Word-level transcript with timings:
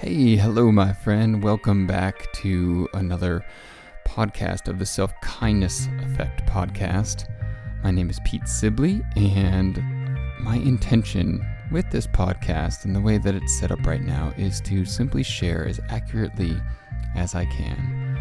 Hey, 0.00 0.34
hello, 0.34 0.72
my 0.72 0.94
friend. 0.94 1.42
Welcome 1.42 1.86
back 1.86 2.32
to 2.36 2.88
another 2.94 3.44
podcast 4.08 4.66
of 4.66 4.78
the 4.78 4.86
Self 4.86 5.12
Kindness 5.20 5.88
Effect 6.00 6.46
podcast. 6.46 7.26
My 7.84 7.90
name 7.90 8.08
is 8.08 8.18
Pete 8.24 8.48
Sibley, 8.48 9.02
and 9.14 9.76
my 10.40 10.56
intention 10.56 11.46
with 11.70 11.90
this 11.90 12.06
podcast 12.06 12.86
and 12.86 12.96
the 12.96 13.00
way 13.02 13.18
that 13.18 13.34
it's 13.34 13.60
set 13.60 13.70
up 13.70 13.84
right 13.84 14.00
now 14.00 14.32
is 14.38 14.62
to 14.62 14.86
simply 14.86 15.22
share 15.22 15.66
as 15.66 15.78
accurately 15.90 16.56
as 17.14 17.34
I 17.34 17.44
can. 17.44 18.18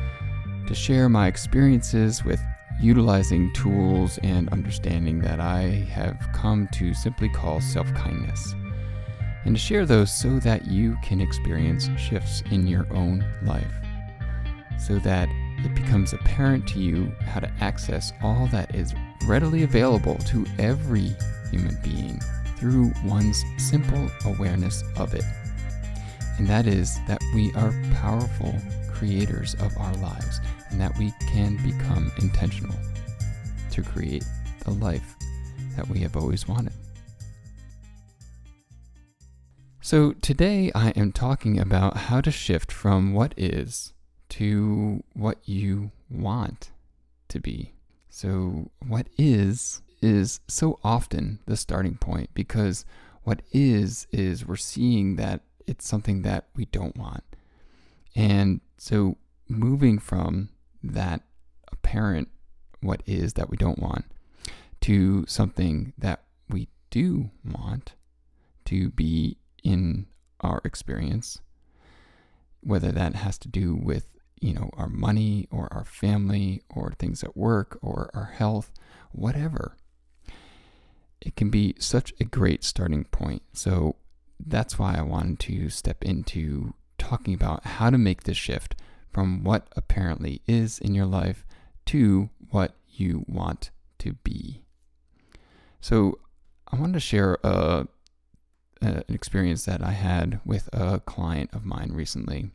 To 0.67 0.75
share 0.75 1.07
my 1.07 1.27
experiences 1.27 2.25
with 2.25 2.41
utilizing 2.81 3.53
tools 3.53 4.19
and 4.21 4.49
understanding 4.49 5.19
that 5.19 5.39
I 5.39 5.87
have 5.93 6.27
come 6.33 6.67
to 6.73 6.93
simply 6.93 7.29
call 7.29 7.61
self 7.61 7.87
kindness 7.93 8.53
and 9.45 9.55
to 9.55 9.61
share 9.61 9.85
those 9.85 10.11
so 10.11 10.39
that 10.39 10.67
you 10.67 10.97
can 11.03 11.21
experience 11.21 11.89
shifts 11.97 12.43
in 12.51 12.67
your 12.67 12.85
own 12.91 13.25
life, 13.43 13.73
so 14.79 14.99
that 14.99 15.29
it 15.63 15.75
becomes 15.75 16.13
apparent 16.13 16.67
to 16.69 16.79
you 16.79 17.11
how 17.21 17.39
to 17.39 17.51
access 17.59 18.13
all 18.21 18.47
that 18.47 18.73
is 18.73 18.93
readily 19.25 19.63
available 19.63 20.15
to 20.19 20.45
every 20.57 21.15
human 21.51 21.77
being 21.83 22.19
through 22.57 22.91
one's 23.05 23.43
simple 23.57 24.09
awareness 24.25 24.83
of 24.97 25.13
it. 25.13 25.23
And 26.37 26.47
that 26.47 26.67
is 26.67 26.97
that 27.07 27.21
we 27.33 27.51
are 27.53 27.73
powerful 27.95 28.55
creators 28.93 29.55
of 29.55 29.77
our 29.77 29.93
lives 29.95 30.39
and 30.69 30.79
that 30.79 30.97
we 30.97 31.13
can 31.31 31.57
become 31.57 32.11
intentional 32.21 32.75
to 33.71 33.81
create 33.81 34.25
the 34.65 34.71
life 34.71 35.15
that 35.75 35.87
we 35.87 35.99
have 35.99 36.15
always 36.15 36.47
wanted. 36.47 36.73
So, 39.89 40.11
today 40.13 40.71
I 40.75 40.89
am 40.89 41.11
talking 41.11 41.59
about 41.59 41.97
how 41.97 42.21
to 42.21 42.29
shift 42.29 42.71
from 42.71 43.11
what 43.11 43.33
is 43.35 43.91
to 44.37 45.03
what 45.13 45.39
you 45.49 45.89
want 46.11 46.69
to 47.29 47.39
be. 47.39 47.73
So, 48.07 48.69
what 48.87 49.07
is 49.17 49.81
is 49.99 50.41
so 50.47 50.77
often 50.83 51.39
the 51.47 51.57
starting 51.57 51.97
point 51.97 52.29
because 52.35 52.85
what 53.23 53.41
is 53.51 54.05
is 54.11 54.45
we're 54.45 54.57
seeing 54.57 55.15
that 55.15 55.41
it's 55.65 55.87
something 55.87 56.21
that 56.21 56.49
we 56.55 56.65
don't 56.65 56.95
want. 56.95 57.23
And 58.15 58.61
so, 58.77 59.17
moving 59.47 59.97
from 59.97 60.49
that 60.83 61.23
apparent 61.71 62.27
what 62.81 63.01
is 63.07 63.33
that 63.33 63.49
we 63.49 63.57
don't 63.57 63.79
want 63.79 64.05
to 64.81 65.25
something 65.25 65.93
that 65.97 66.25
we 66.47 66.67
do 66.91 67.31
want 67.43 67.95
to 68.65 68.91
be 68.91 69.38
in 69.63 70.07
our 70.41 70.61
experience, 70.63 71.39
whether 72.61 72.91
that 72.91 73.15
has 73.15 73.37
to 73.39 73.47
do 73.47 73.75
with 73.75 74.07
you 74.41 74.53
know 74.53 74.69
our 74.73 74.87
money 74.87 75.47
or 75.51 75.67
our 75.71 75.85
family 75.85 76.61
or 76.69 76.93
things 76.97 77.23
at 77.23 77.37
work 77.37 77.77
or 77.81 78.09
our 78.13 78.31
health, 78.35 78.71
whatever. 79.11 79.75
It 81.21 81.35
can 81.35 81.49
be 81.49 81.75
such 81.79 82.13
a 82.19 82.23
great 82.23 82.63
starting 82.63 83.03
point. 83.05 83.41
So 83.51 83.97
that's 84.39 84.79
why 84.79 84.95
I 84.97 85.01
wanted 85.01 85.39
to 85.39 85.69
step 85.69 86.03
into 86.03 86.73
talking 86.97 87.33
about 87.33 87.65
how 87.65 87.89
to 87.89 87.97
make 87.97 88.23
this 88.23 88.37
shift 88.37 88.75
from 89.11 89.43
what 89.43 89.67
apparently 89.75 90.41
is 90.47 90.79
in 90.79 90.95
your 90.95 91.05
life 91.05 91.45
to 91.87 92.29
what 92.51 92.75
you 92.87 93.25
want 93.27 93.71
to 93.97 94.13
be. 94.13 94.63
So 95.81 96.19
I 96.71 96.77
wanted 96.77 96.93
to 96.93 96.99
share 96.99 97.37
a 97.43 97.87
an 98.81 99.03
experience 99.07 99.65
that 99.65 99.81
I 99.81 99.91
had 99.91 100.39
with 100.45 100.69
a 100.73 100.99
client 100.99 101.49
of 101.53 101.65
mine 101.65 101.91
recently. 101.93 102.51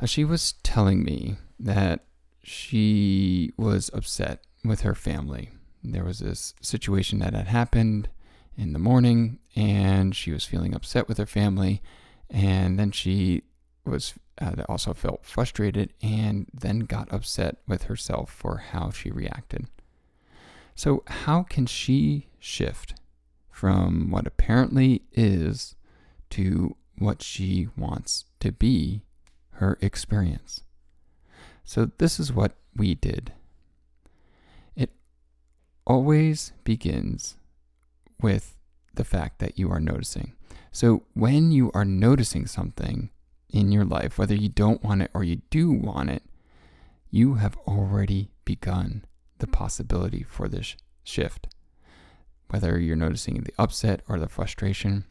Now, 0.00 0.06
she 0.06 0.24
was 0.24 0.52
telling 0.62 1.04
me 1.04 1.36
that 1.58 2.04
she 2.42 3.52
was 3.56 3.90
upset 3.94 4.40
with 4.64 4.80
her 4.80 4.94
family. 4.94 5.50
There 5.82 6.04
was 6.04 6.18
this 6.18 6.54
situation 6.60 7.18
that 7.20 7.34
had 7.34 7.46
happened 7.46 8.08
in 8.56 8.72
the 8.72 8.78
morning, 8.78 9.38
and 9.54 10.14
she 10.14 10.32
was 10.32 10.44
feeling 10.44 10.74
upset 10.74 11.08
with 11.08 11.18
her 11.18 11.26
family. 11.26 11.82
And 12.30 12.78
then 12.78 12.90
she 12.90 13.42
was 13.84 14.14
uh, 14.40 14.64
also 14.68 14.94
felt 14.94 15.24
frustrated 15.24 15.92
and 16.02 16.46
then 16.52 16.80
got 16.80 17.12
upset 17.12 17.58
with 17.68 17.84
herself 17.84 18.30
for 18.30 18.58
how 18.72 18.90
she 18.90 19.10
reacted. 19.10 19.68
So, 20.74 21.04
how 21.06 21.44
can 21.44 21.66
she 21.66 22.28
shift 22.40 22.93
from 23.64 24.10
what 24.10 24.26
apparently 24.26 25.00
is 25.12 25.74
to 26.28 26.76
what 26.98 27.22
she 27.22 27.66
wants 27.78 28.26
to 28.38 28.52
be 28.52 29.00
her 29.52 29.78
experience. 29.80 30.60
So, 31.64 31.90
this 31.96 32.20
is 32.20 32.30
what 32.30 32.56
we 32.76 32.94
did. 32.94 33.32
It 34.76 34.90
always 35.86 36.52
begins 36.62 37.38
with 38.20 38.54
the 38.92 39.02
fact 39.02 39.38
that 39.38 39.58
you 39.58 39.70
are 39.70 39.80
noticing. 39.80 40.34
So, 40.70 41.04
when 41.14 41.50
you 41.50 41.70
are 41.72 41.86
noticing 41.86 42.46
something 42.46 43.08
in 43.48 43.72
your 43.72 43.86
life, 43.86 44.18
whether 44.18 44.34
you 44.34 44.50
don't 44.50 44.84
want 44.84 45.00
it 45.00 45.10
or 45.14 45.24
you 45.24 45.40
do 45.48 45.72
want 45.72 46.10
it, 46.10 46.22
you 47.10 47.36
have 47.36 47.56
already 47.66 48.28
begun 48.44 49.06
the 49.38 49.46
possibility 49.46 50.22
for 50.22 50.48
this 50.48 50.76
shift 51.02 51.48
whether 52.50 52.78
you're 52.78 52.96
noticing 52.96 53.42
the 53.42 53.54
upset 53.58 54.02
or 54.08 54.18
the 54.18 54.28
frustration. 54.28 55.04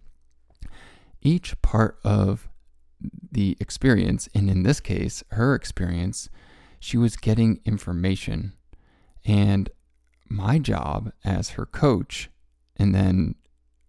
Each 1.21 1.59
part 1.61 1.99
of 2.03 2.49
the 3.31 3.57
experience, 3.59 4.29
and 4.33 4.49
in 4.49 4.63
this 4.63 4.79
case, 4.79 5.23
her 5.31 5.55
experience, 5.55 6.29
she 6.79 6.97
was 6.97 7.16
getting 7.16 7.59
information. 7.66 8.53
And 9.25 9.69
my 10.29 10.59
job 10.59 11.11
as 11.23 11.51
her 11.51 11.66
coach, 11.66 12.29
and 12.77 12.94
then 12.94 13.35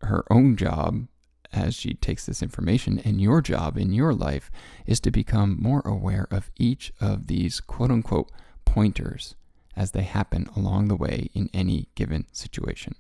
her 0.03 0.25
own 0.31 0.57
job 0.57 1.09
as 1.53 1.75
she 1.75 1.95
takes 1.95 2.27
this 2.27 2.43
information, 2.43 2.99
and 2.99 3.21
your 3.21 3.41
job 3.41 3.79
in 3.79 3.93
your 3.93 4.13
life 4.13 4.51
is 4.87 5.01
to 5.01 5.11
become 5.11 5.57
more 5.61 5.83
aware 5.85 6.27
of 6.31 6.51
each 6.57 6.93
of 7.01 7.29
these 7.29 7.61
quote 7.61 7.91
unquote 7.91 8.31
pointers 8.65 9.37
as 9.77 9.93
they 9.93 10.03
happen 10.03 10.49
along 10.57 10.89
the 10.89 10.97
way 10.97 11.31
in 11.35 11.49
any 11.53 11.89
given 11.95 12.27
situation. 12.33 12.95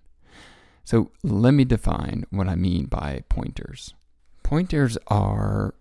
So 0.84 1.10
let 1.22 1.52
me 1.52 1.64
define 1.64 2.26
what 2.30 2.46
I 2.46 2.54
mean 2.54 2.86
by 2.86 3.24
pointers. 3.28 3.94
Pointers 4.42 4.98
are 5.08 5.74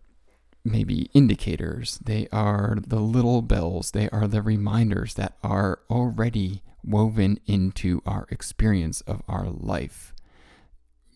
maybe 0.64 1.10
indicators, 1.14 2.00
they 2.04 2.28
are 2.32 2.78
the 2.88 3.02
little 3.02 3.42
bells, 3.42 3.92
they 3.92 4.10
are 4.10 4.28
the 4.28 4.42
reminders 4.42 5.16
that 5.16 5.38
are 5.44 5.80
already 5.90 6.64
woven 6.86 7.40
into 7.46 8.02
our 8.06 8.26
experience 8.30 9.02
of 9.02 9.22
our 9.28 9.48
life. 9.48 10.14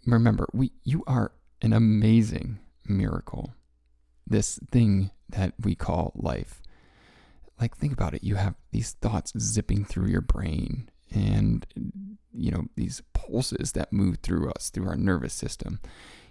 Remember, 0.05 0.47
we 0.53 0.71
you 0.83 1.03
are 1.07 1.31
an 1.61 1.71
amazing 1.73 2.59
miracle. 2.85 3.53
This 4.25 4.59
thing 4.69 5.11
that 5.29 5.53
we 5.61 5.75
call 5.75 6.11
life. 6.15 6.61
Like 7.59 7.75
think 7.75 7.93
about 7.93 8.13
it, 8.13 8.23
you 8.23 8.35
have 8.35 8.55
these 8.71 8.93
thoughts 8.93 9.33
zipping 9.39 9.85
through 9.85 10.07
your 10.07 10.21
brain 10.21 10.89
and 11.13 11.65
you 12.33 12.51
know 12.51 12.65
these 12.75 13.01
pulses 13.13 13.71
that 13.73 13.93
move 13.93 14.17
through 14.21 14.49
us 14.51 14.69
through 14.69 14.87
our 14.87 14.97
nervous 14.97 15.33
system 15.33 15.79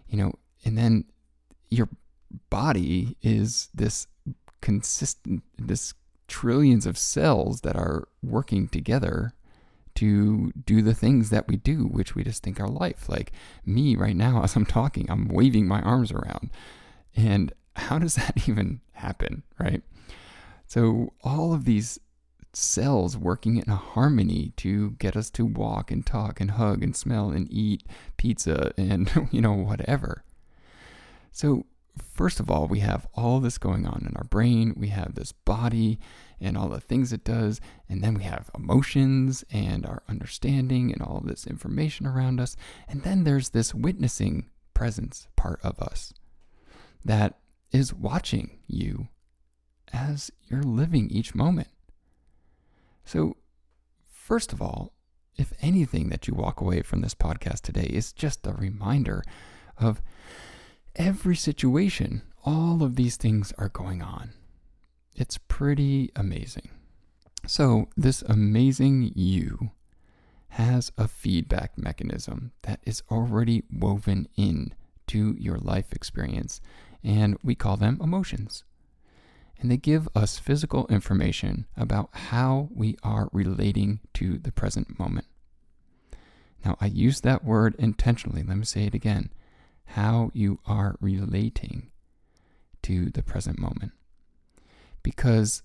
you 0.08 0.16
know 0.16 0.32
and 0.64 0.76
then 0.76 1.04
your 1.70 1.88
body 2.50 3.16
is 3.22 3.68
this 3.74 4.06
consistent 4.60 5.42
this 5.58 5.94
trillions 6.28 6.86
of 6.86 6.98
cells 6.98 7.60
that 7.60 7.76
are 7.76 8.08
working 8.22 8.68
together 8.68 9.34
to 9.94 10.52
do 10.66 10.82
the 10.82 10.94
things 10.94 11.30
that 11.30 11.48
we 11.48 11.56
do 11.56 11.86
which 11.86 12.14
we 12.14 12.22
just 12.22 12.42
think 12.42 12.60
are 12.60 12.68
life. 12.68 13.08
Like 13.08 13.32
me 13.64 13.96
right 13.96 14.16
now 14.16 14.42
as 14.44 14.56
i'm 14.56 14.66
talking 14.66 15.10
i'm 15.10 15.28
waving 15.28 15.66
my 15.66 15.80
arms 15.82 16.12
around. 16.12 16.50
And 17.14 17.52
how 17.76 17.98
does 17.98 18.14
that 18.16 18.34
even 18.48 18.80
happen 18.92 19.42
right? 19.58 19.82
So 20.66 21.12
all 21.22 21.54
of 21.54 21.64
these 21.64 22.00
cells 22.56 23.16
working 23.16 23.58
in 23.58 23.68
harmony 23.68 24.52
to 24.56 24.92
get 24.92 25.16
us 25.16 25.30
to 25.30 25.44
walk 25.44 25.90
and 25.90 26.06
talk 26.06 26.40
and 26.40 26.52
hug 26.52 26.82
and 26.82 26.96
smell 26.96 27.30
and 27.30 27.46
eat 27.50 27.84
pizza 28.16 28.72
and, 28.78 29.28
you 29.30 29.40
know, 29.40 29.52
whatever. 29.52 30.24
So, 31.32 31.66
first 31.98 32.40
of 32.40 32.50
all, 32.50 32.66
we 32.66 32.80
have 32.80 33.06
all 33.14 33.40
this 33.40 33.58
going 33.58 33.86
on 33.86 34.06
in 34.08 34.16
our 34.16 34.24
brain. 34.24 34.74
We 34.76 34.88
have 34.88 35.14
this 35.14 35.32
body 35.32 35.98
and 36.40 36.56
all 36.56 36.68
the 36.68 36.80
things 36.80 37.12
it 37.12 37.24
does. 37.24 37.60
And 37.88 38.02
then 38.02 38.14
we 38.14 38.24
have 38.24 38.50
emotions 38.54 39.44
and 39.50 39.84
our 39.84 40.02
understanding 40.08 40.92
and 40.92 41.02
all 41.02 41.20
this 41.24 41.46
information 41.46 42.06
around 42.06 42.40
us. 42.40 42.56
And 42.88 43.02
then 43.02 43.24
there's 43.24 43.50
this 43.50 43.74
witnessing 43.74 44.46
presence 44.72 45.28
part 45.36 45.60
of 45.62 45.78
us 45.80 46.12
that 47.04 47.38
is 47.70 47.92
watching 47.92 48.58
you 48.66 49.08
as 49.92 50.30
you're 50.48 50.62
living 50.62 51.10
each 51.10 51.34
moment. 51.34 51.68
So, 53.06 53.36
first 54.10 54.52
of 54.52 54.60
all, 54.60 54.92
if 55.36 55.52
anything 55.62 56.08
that 56.08 56.26
you 56.26 56.34
walk 56.34 56.60
away 56.60 56.82
from 56.82 57.02
this 57.02 57.14
podcast 57.14 57.60
today 57.60 57.88
is 57.88 58.12
just 58.12 58.44
a 58.46 58.52
reminder 58.52 59.22
of 59.78 60.02
every 60.96 61.36
situation, 61.36 62.22
all 62.44 62.82
of 62.82 62.96
these 62.96 63.16
things 63.16 63.52
are 63.58 63.68
going 63.68 64.02
on. 64.02 64.32
It's 65.14 65.38
pretty 65.38 66.10
amazing. 66.16 66.68
So, 67.46 67.88
this 67.96 68.22
amazing 68.22 69.12
you 69.14 69.70
has 70.48 70.90
a 70.98 71.06
feedback 71.06 71.78
mechanism 71.78 72.50
that 72.62 72.80
is 72.82 73.04
already 73.08 73.62
woven 73.70 74.26
in 74.36 74.74
to 75.06 75.36
your 75.38 75.58
life 75.58 75.92
experience, 75.92 76.60
and 77.04 77.36
we 77.44 77.54
call 77.54 77.76
them 77.76 78.00
emotions. 78.02 78.64
And 79.60 79.70
they 79.70 79.76
give 79.76 80.08
us 80.14 80.38
physical 80.38 80.86
information 80.88 81.66
about 81.76 82.10
how 82.12 82.68
we 82.74 82.96
are 83.02 83.28
relating 83.32 84.00
to 84.14 84.38
the 84.38 84.52
present 84.52 84.98
moment. 84.98 85.26
Now, 86.64 86.76
I 86.80 86.86
use 86.86 87.20
that 87.20 87.44
word 87.44 87.74
intentionally. 87.78 88.42
Let 88.42 88.58
me 88.58 88.64
say 88.64 88.84
it 88.84 88.94
again 88.94 89.30
how 89.90 90.30
you 90.34 90.58
are 90.66 90.96
relating 91.00 91.90
to 92.82 93.08
the 93.10 93.22
present 93.22 93.58
moment. 93.58 93.92
Because 95.02 95.62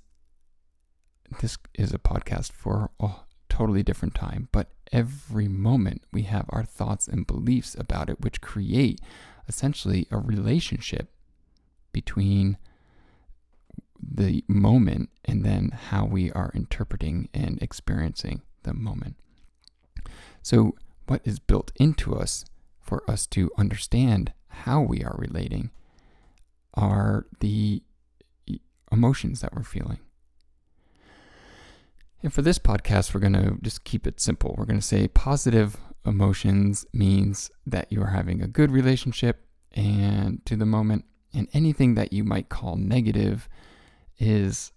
this 1.40 1.58
is 1.74 1.94
a 1.94 2.00
podcast 2.00 2.52
for 2.52 2.92
a 3.00 3.10
totally 3.50 3.84
different 3.84 4.16
time, 4.16 4.48
but 4.52 4.72
every 4.92 5.48
moment 5.48 6.04
we 6.12 6.24
have 6.24 6.46
our 6.50 6.64
thoughts 6.64 7.08
and 7.08 7.28
beliefs 7.28 7.76
about 7.78 8.10
it, 8.10 8.22
which 8.22 8.42
create 8.42 9.02
essentially 9.48 10.08
a 10.12 10.18
relationship 10.18 11.12
between 11.92 12.58
the 14.02 14.44
moment 14.48 15.10
and 15.26 15.44
then 15.44 15.70
how 15.90 16.06
we 16.06 16.32
are 16.32 16.52
interpreting 16.54 17.30
and 17.34 17.62
experiencing 17.62 18.42
the 18.64 18.74
moment. 18.74 19.16
So, 20.42 20.76
what 21.08 21.22
is 21.26 21.40
built 21.40 21.72
into 21.76 22.16
us 22.16 22.46
for 22.80 23.04
us 23.10 23.28
to 23.28 23.52
understand 23.58 24.34
how 24.48 24.82
we 24.82 25.04
are 25.04 25.16
relating 25.18 25.72
are 26.74 27.26
the 27.40 27.84
emotions 28.92 29.42
that 29.42 29.54
we're 29.56 29.64
feeling. 29.64 30.00
And 32.24 32.34
for 32.34 32.42
this 32.42 32.60
podcast, 32.60 33.14
we're 33.14 33.22
going 33.22 33.34
to 33.34 33.58
just 33.62 33.84
keep 33.84 34.06
it 34.06 34.20
simple. 34.20 34.54
We're 34.58 34.66
going 34.66 34.80
to 34.80 34.86
say 34.86 35.08
positive 35.08 35.78
emotions 36.06 36.86
means 36.94 37.50
that 37.66 37.92
you 37.92 38.02
are 38.02 38.10
having 38.12 38.42
a 38.42 38.48
good 38.48 38.72
relationship 38.72 39.46
and 39.74 40.46
to 40.46 40.56
the 40.56 40.66
moment, 40.66 41.06
and 41.34 41.48
anything 41.54 41.96
that 41.96 42.12
you 42.12 42.26
might 42.26 42.50
call 42.50 42.76
negative 42.76 43.48
is 44.22 44.72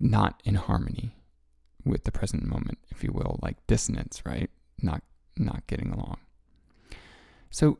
not 0.00 0.42
in 0.44 0.56
harmony 0.56 1.14
with 1.84 2.04
the 2.04 2.12
present 2.12 2.44
moment, 2.44 2.78
if 2.90 3.04
you 3.04 3.12
will, 3.12 3.38
like 3.40 3.64
dissonance, 3.66 4.22
right? 4.26 4.50
Not 4.82 5.02
not 5.36 5.66
getting 5.68 5.92
along. 5.92 6.18
So 7.50 7.78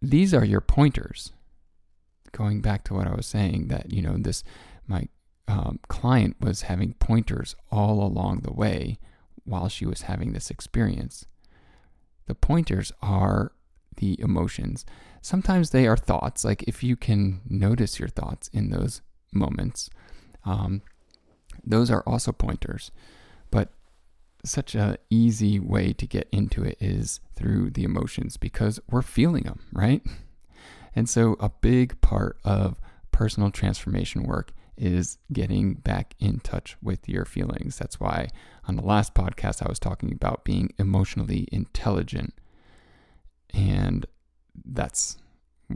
these 0.00 0.32
are 0.34 0.44
your 0.44 0.62
pointers. 0.62 1.32
Going 2.32 2.60
back 2.60 2.82
to 2.84 2.94
what 2.94 3.06
I 3.06 3.14
was 3.14 3.26
saying, 3.26 3.68
that 3.68 3.92
you 3.92 4.02
know 4.02 4.16
this 4.16 4.42
my 4.86 5.08
um, 5.46 5.78
client 5.88 6.36
was 6.40 6.62
having 6.62 6.94
pointers 6.94 7.54
all 7.70 8.02
along 8.02 8.40
the 8.40 8.52
way 8.52 8.98
while 9.44 9.68
she 9.68 9.86
was 9.86 10.02
having 10.02 10.32
this 10.32 10.50
experience. 10.50 11.26
The 12.26 12.34
pointers 12.34 12.90
are 13.02 13.52
the 13.96 14.18
emotions. 14.20 14.84
Sometimes 15.20 15.70
they 15.70 15.86
are 15.86 15.96
thoughts, 15.96 16.44
like 16.44 16.62
if 16.64 16.82
you 16.82 16.96
can 16.96 17.40
notice 17.48 17.98
your 17.98 18.08
thoughts 18.08 18.48
in 18.48 18.70
those 18.70 19.00
moments, 19.32 19.90
um, 20.48 20.82
those 21.62 21.90
are 21.90 22.02
also 22.06 22.32
pointers. 22.32 22.90
But 23.50 23.70
such 24.44 24.74
a 24.74 24.98
easy 25.10 25.60
way 25.60 25.92
to 25.92 26.06
get 26.06 26.28
into 26.32 26.62
it 26.64 26.78
is 26.80 27.20
through 27.36 27.70
the 27.70 27.84
emotions 27.84 28.36
because 28.36 28.80
we're 28.90 29.02
feeling 29.02 29.44
them, 29.44 29.60
right? 29.72 30.02
And 30.96 31.08
so 31.08 31.36
a 31.38 31.50
big 31.50 32.00
part 32.00 32.38
of 32.44 32.80
personal 33.12 33.50
transformation 33.50 34.22
work 34.22 34.52
is 34.76 35.18
getting 35.32 35.74
back 35.74 36.14
in 36.18 36.38
touch 36.38 36.76
with 36.80 37.08
your 37.08 37.24
feelings. 37.24 37.76
That's 37.76 38.00
why 38.00 38.28
on 38.66 38.76
the 38.76 38.84
last 38.84 39.12
podcast 39.12 39.64
I 39.64 39.68
was 39.68 39.78
talking 39.78 40.12
about 40.12 40.44
being 40.44 40.72
emotionally 40.78 41.46
intelligent. 41.52 42.32
And 43.52 44.06
that's 44.64 45.18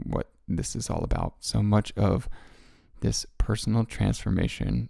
what 0.03 0.29
this 0.47 0.75
is 0.75 0.89
all 0.89 1.03
about. 1.03 1.35
So 1.41 1.61
much 1.61 1.91
of 1.97 2.29
this 3.03 3.25
personal 3.37 3.83
transformation 3.83 4.87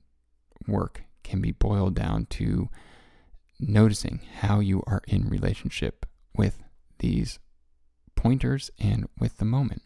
work 0.67 1.01
can 1.23 1.41
be 1.41 1.51
boiled 1.51 1.95
down 1.95 2.27
to 2.27 2.69
noticing 3.59 4.21
how 4.41 4.59
you 4.59 4.83
are 4.85 5.01
in 5.07 5.27
relationship 5.27 6.05
with 6.35 6.63
these 6.99 7.39
pointers 8.15 8.69
and 8.79 9.07
with 9.19 9.37
the 9.37 9.45
moment. 9.45 9.81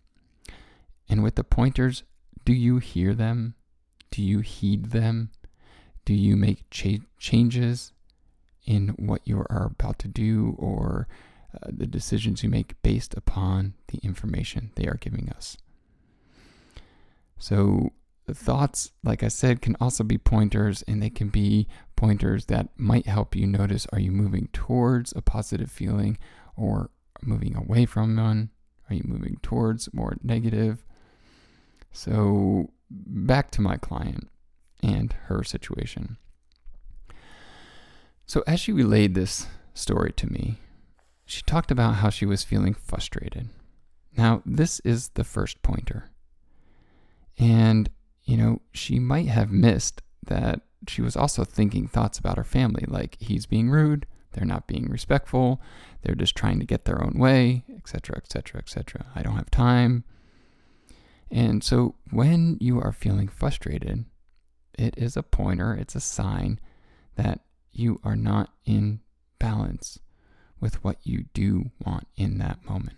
And 1.07 1.24
with 1.24 1.35
the 1.35 1.45
pointers, 1.45 2.03
do 2.44 2.51
you 2.51 2.79
hear 2.79 3.13
them? 3.13 3.56
Do 4.12 4.21
you 4.21 4.39
heed 4.39 4.88
them? 4.88 5.31
Do 6.03 6.13
you 6.13 6.35
make 6.35 6.69
cha- 6.69 7.06
changes 7.18 7.94
in 8.65 8.89
what 8.97 9.21
you 9.24 9.38
are 9.38 9.71
about 9.71 10.00
to 10.00 10.09
do 10.09 10.53
or 10.59 11.07
uh, 11.53 11.69
the 11.69 11.88
decisions 11.88 12.44
you 12.44 12.50
make 12.50 12.81
based 12.81 13.13
upon 13.15 13.75
the 13.88 14.00
information 14.00 14.71
they 14.75 14.85
are 14.85 14.97
giving 15.00 15.29
us? 15.29 15.56
So, 17.39 17.94
thoughts, 18.33 18.91
like 19.03 19.24
I 19.24 19.29
said, 19.29 19.62
can 19.62 19.77
also 19.79 20.03
be 20.03 20.18
pointers, 20.18 20.83
and 20.88 21.01
they 21.01 21.09
can 21.09 21.29
be 21.29 21.68
pointers 21.95 22.45
that 22.45 22.69
might 22.77 23.07
help 23.07 23.35
you 23.35 23.47
notice 23.47 23.88
are 23.94 24.00
you 24.00 24.12
moving 24.12 24.50
towards 24.51 25.13
a 25.15 25.21
positive 25.21 25.71
feeling 25.71 26.18
or 26.56 26.89
moving 27.21 27.56
away 27.56 27.85
from 27.85 28.15
one? 28.15 28.50
Are 28.89 28.95
you 28.95 29.03
moving 29.06 29.38
towards 29.41 29.94
more 29.94 30.18
negative? 30.24 30.83
So, 31.91 32.71
back 32.89 33.51
to 33.51 33.62
my 33.62 33.77
client 33.77 34.29
and 34.83 35.13
her 35.25 35.44
situation. 35.44 36.18
So, 38.25 38.44
as 38.45 38.59
she 38.59 38.71
relayed 38.71 39.15
this 39.15 39.47
story 39.74 40.12
to 40.13 40.31
me, 40.31 40.57
she 41.25 41.41
talked 41.44 41.71
about 41.71 41.95
how 41.95 42.09
she 42.09 42.25
was 42.25 42.44
feeling 42.44 42.74
frustrated. 42.74 43.50
Now, 44.18 44.41
this 44.45 44.79
is 44.81 45.09
the 45.09 45.24
first 45.24 45.62
pointer. 45.62 46.09
And 47.38 47.89
you 48.27 48.38
know, 48.38 48.62
she 48.74 49.00
might 49.00 49.27
have 49.27 49.51
missed 49.51 50.01
that 50.27 50.62
she 50.88 51.01
was 51.01 51.15
also 51.15 51.44
thinking 51.44 51.88
thoughts 51.88 52.19
about 52.19 52.38
her 52.38 52.44
family, 52.44 52.83
like 52.88 53.18
he's 53.19 53.45
being 53.45 53.69
rude, 53.69 54.06
they're 54.33 54.45
not 54.45 54.68
being 54.68 54.89
respectful, 54.89 55.62
they're 56.03 56.13
just 56.13 56.35
trying 56.35 56.59
to 56.59 56.65
get 56.65 56.85
their 56.85 57.03
own 57.03 57.18
way, 57.18 57.63
etc., 57.75 58.18
etc., 58.18 58.59
etc. 58.59 59.06
I 59.15 59.24
don't 59.24 59.38
have 59.38 59.50
time. 59.50 60.03
And 61.31 61.63
so 61.63 61.95
when 62.12 62.57
you 62.59 62.79
are 62.79 62.91
feeling 62.91 63.29
frustrated, 63.29 64.05
it 64.77 64.93
is 64.98 65.17
a 65.17 65.24
pointer, 65.24 65.74
it's 65.74 65.96
a 65.96 66.01
sign 66.01 66.60
that 67.15 67.39
you 67.72 68.00
are 68.03 68.15
not 68.15 68.51
in 68.65 69.00
balance 69.39 70.00
with 70.60 70.84
what 70.84 70.98
you 71.03 71.25
do 71.34 71.72
want 71.84 72.07
in 72.17 72.38
that 72.39 72.63
moment. 72.65 72.98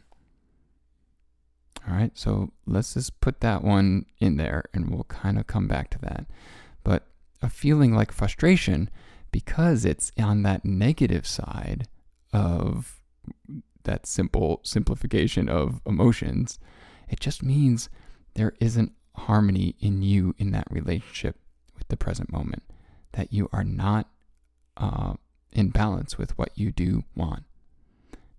All 1.87 1.95
right, 1.95 2.11
so 2.17 2.51
let's 2.65 2.93
just 2.93 3.19
put 3.19 3.39
that 3.39 3.63
one 3.63 4.05
in 4.19 4.37
there 4.37 4.65
and 4.73 4.89
we'll 4.89 5.05
kind 5.05 5.39
of 5.39 5.47
come 5.47 5.67
back 5.67 5.89
to 5.91 5.99
that. 5.99 6.25
But 6.83 7.07
a 7.41 7.49
feeling 7.49 7.95
like 7.95 8.11
frustration, 8.11 8.89
because 9.31 9.85
it's 9.85 10.11
on 10.19 10.43
that 10.43 10.65
negative 10.65 11.25
side 11.25 11.87
of 12.33 12.99
that 13.83 14.05
simple 14.05 14.59
simplification 14.63 15.49
of 15.49 15.81
emotions, 15.85 16.59
it 17.07 17.19
just 17.19 17.41
means 17.41 17.89
there 18.35 18.53
isn't 18.59 18.91
harmony 19.15 19.75
in 19.79 20.01
you 20.01 20.35
in 20.37 20.51
that 20.51 20.67
relationship 20.69 21.37
with 21.75 21.87
the 21.87 21.97
present 21.97 22.31
moment, 22.31 22.63
that 23.13 23.33
you 23.33 23.49
are 23.51 23.63
not 23.63 24.07
uh, 24.77 25.13
in 25.51 25.69
balance 25.69 26.17
with 26.17 26.37
what 26.37 26.51
you 26.55 26.71
do 26.71 27.03
want. 27.15 27.43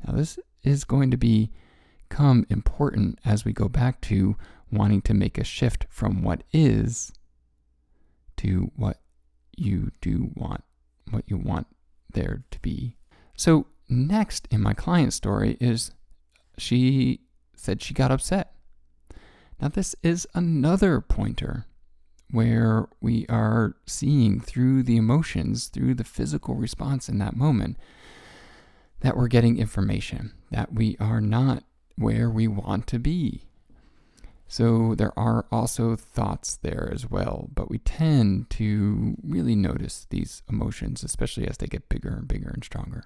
Now, 0.07 0.15
this 0.15 0.39
is 0.63 0.85
going 0.85 1.11
to 1.11 1.17
be 1.17 1.51
become 2.11 2.45
important 2.51 3.19
as 3.25 3.45
we 3.45 3.53
go 3.53 3.69
back 3.69 4.01
to 4.03 4.37
wanting 4.71 5.01
to 5.01 5.15
make 5.15 5.39
a 5.39 5.45
shift 5.45 5.87
from 5.89 6.23
what 6.23 6.43
is 6.53 7.13
to 8.37 8.71
what 8.77 9.01
you 9.57 9.93
do 10.01 10.31
want, 10.35 10.65
what 11.11 11.25
you 11.29 11.37
want 11.37 11.67
there 12.13 12.43
to 12.51 12.59
be. 12.61 12.97
So, 13.37 13.67
next 13.89 14.47
in 14.51 14.61
my 14.61 14.75
client 14.75 15.13
story 15.13 15.57
is 15.61 15.93
she 16.59 17.21
said 17.55 17.81
she 17.81 17.95
got 17.95 18.11
upset. 18.11 18.55
Now, 19.61 19.69
this 19.69 19.95
is 20.03 20.27
another 20.35 21.01
pointer 21.01 21.67
where 22.31 22.89
we 23.01 23.27
are 23.29 23.77
seeing 23.87 24.41
through 24.41 24.83
the 24.83 24.97
emotions, 24.97 25.69
through 25.69 25.95
the 25.95 26.05
physical 26.05 26.55
response 26.55 27.09
in 27.09 27.19
that 27.19 27.37
moment, 27.37 27.77
that 29.01 29.17
we're 29.17 29.29
getting 29.29 29.59
information, 29.59 30.33
that 30.51 30.73
we 30.73 30.97
are 31.01 31.21
not 31.21 31.65
where 32.01 32.31
we 32.31 32.49
want 32.49 32.87
to 32.89 32.99
be. 32.99 33.43
So 34.49 34.95
there 34.97 35.17
are 35.19 35.47
also 35.53 35.95
thoughts 35.95 36.57
there 36.57 36.91
as 36.93 37.09
well, 37.09 37.51
but 37.55 37.71
we 37.71 37.79
tend 37.79 38.51
to 38.51 39.17
really 39.23 39.55
notice 39.55 40.07
these 40.11 40.43
emotions, 40.51 41.05
especially 41.05 41.47
as 41.47 41.59
they 41.59 41.67
get 41.67 41.89
bigger 41.89 42.09
and 42.09 42.27
bigger 42.27 42.49
and 42.49 42.65
stronger. 42.65 43.05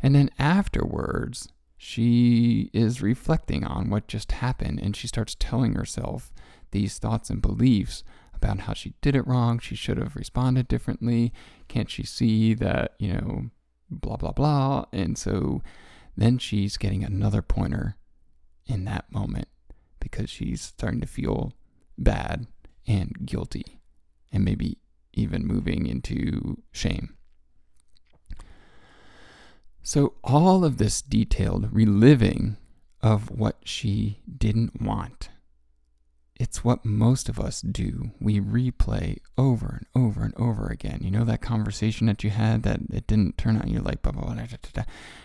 And 0.00 0.14
then 0.14 0.30
afterwards, 0.38 1.48
she 1.76 2.70
is 2.72 3.02
reflecting 3.02 3.64
on 3.64 3.90
what 3.90 4.06
just 4.06 4.32
happened 4.32 4.80
and 4.80 4.94
she 4.94 5.08
starts 5.08 5.34
telling 5.38 5.74
herself 5.74 6.30
these 6.70 6.98
thoughts 6.98 7.30
and 7.30 7.40
beliefs 7.40 8.04
about 8.34 8.60
how 8.60 8.74
she 8.74 8.94
did 9.00 9.16
it 9.16 9.26
wrong. 9.26 9.58
She 9.58 9.74
should 9.74 9.96
have 9.96 10.14
responded 10.14 10.68
differently. 10.68 11.32
Can't 11.66 11.90
she 11.90 12.04
see 12.04 12.54
that, 12.54 12.94
you 12.98 13.12
know, 13.14 13.50
blah, 13.90 14.16
blah, 14.16 14.32
blah. 14.32 14.84
And 14.92 15.16
so 15.16 15.62
then 16.22 16.38
she's 16.38 16.76
getting 16.76 17.04
another 17.04 17.42
pointer 17.42 17.96
in 18.66 18.84
that 18.84 19.10
moment 19.12 19.48
because 20.00 20.28
she's 20.28 20.60
starting 20.60 21.00
to 21.00 21.06
feel 21.06 21.52
bad 21.96 22.46
and 22.86 23.12
guilty 23.24 23.80
and 24.32 24.44
maybe 24.44 24.78
even 25.12 25.46
moving 25.46 25.86
into 25.86 26.62
shame. 26.72 27.16
So, 29.82 30.14
all 30.22 30.64
of 30.64 30.76
this 30.76 31.00
detailed 31.00 31.72
reliving 31.72 32.58
of 33.00 33.30
what 33.30 33.56
she 33.64 34.20
didn't 34.28 34.82
want 34.82 35.27
it's 36.38 36.62
what 36.62 36.84
most 36.84 37.28
of 37.28 37.40
us 37.40 37.60
do. 37.60 38.12
We 38.20 38.40
replay 38.40 39.18
over 39.36 39.80
and 39.80 40.04
over 40.04 40.22
and 40.22 40.34
over 40.36 40.68
again. 40.68 41.00
You 41.02 41.10
know 41.10 41.24
that 41.24 41.40
conversation 41.42 42.06
that 42.06 42.22
you 42.22 42.30
had 42.30 42.62
that 42.62 42.80
it 42.92 43.08
didn't 43.08 43.36
turn 43.36 43.56
out, 43.56 43.68
you're 43.68 43.82
like, 43.82 44.02
blah, 44.02 44.12
blah, 44.12 44.22
blah, 44.22 44.34
da, 44.34 44.44
da, 44.46 44.56
da, 44.72 44.82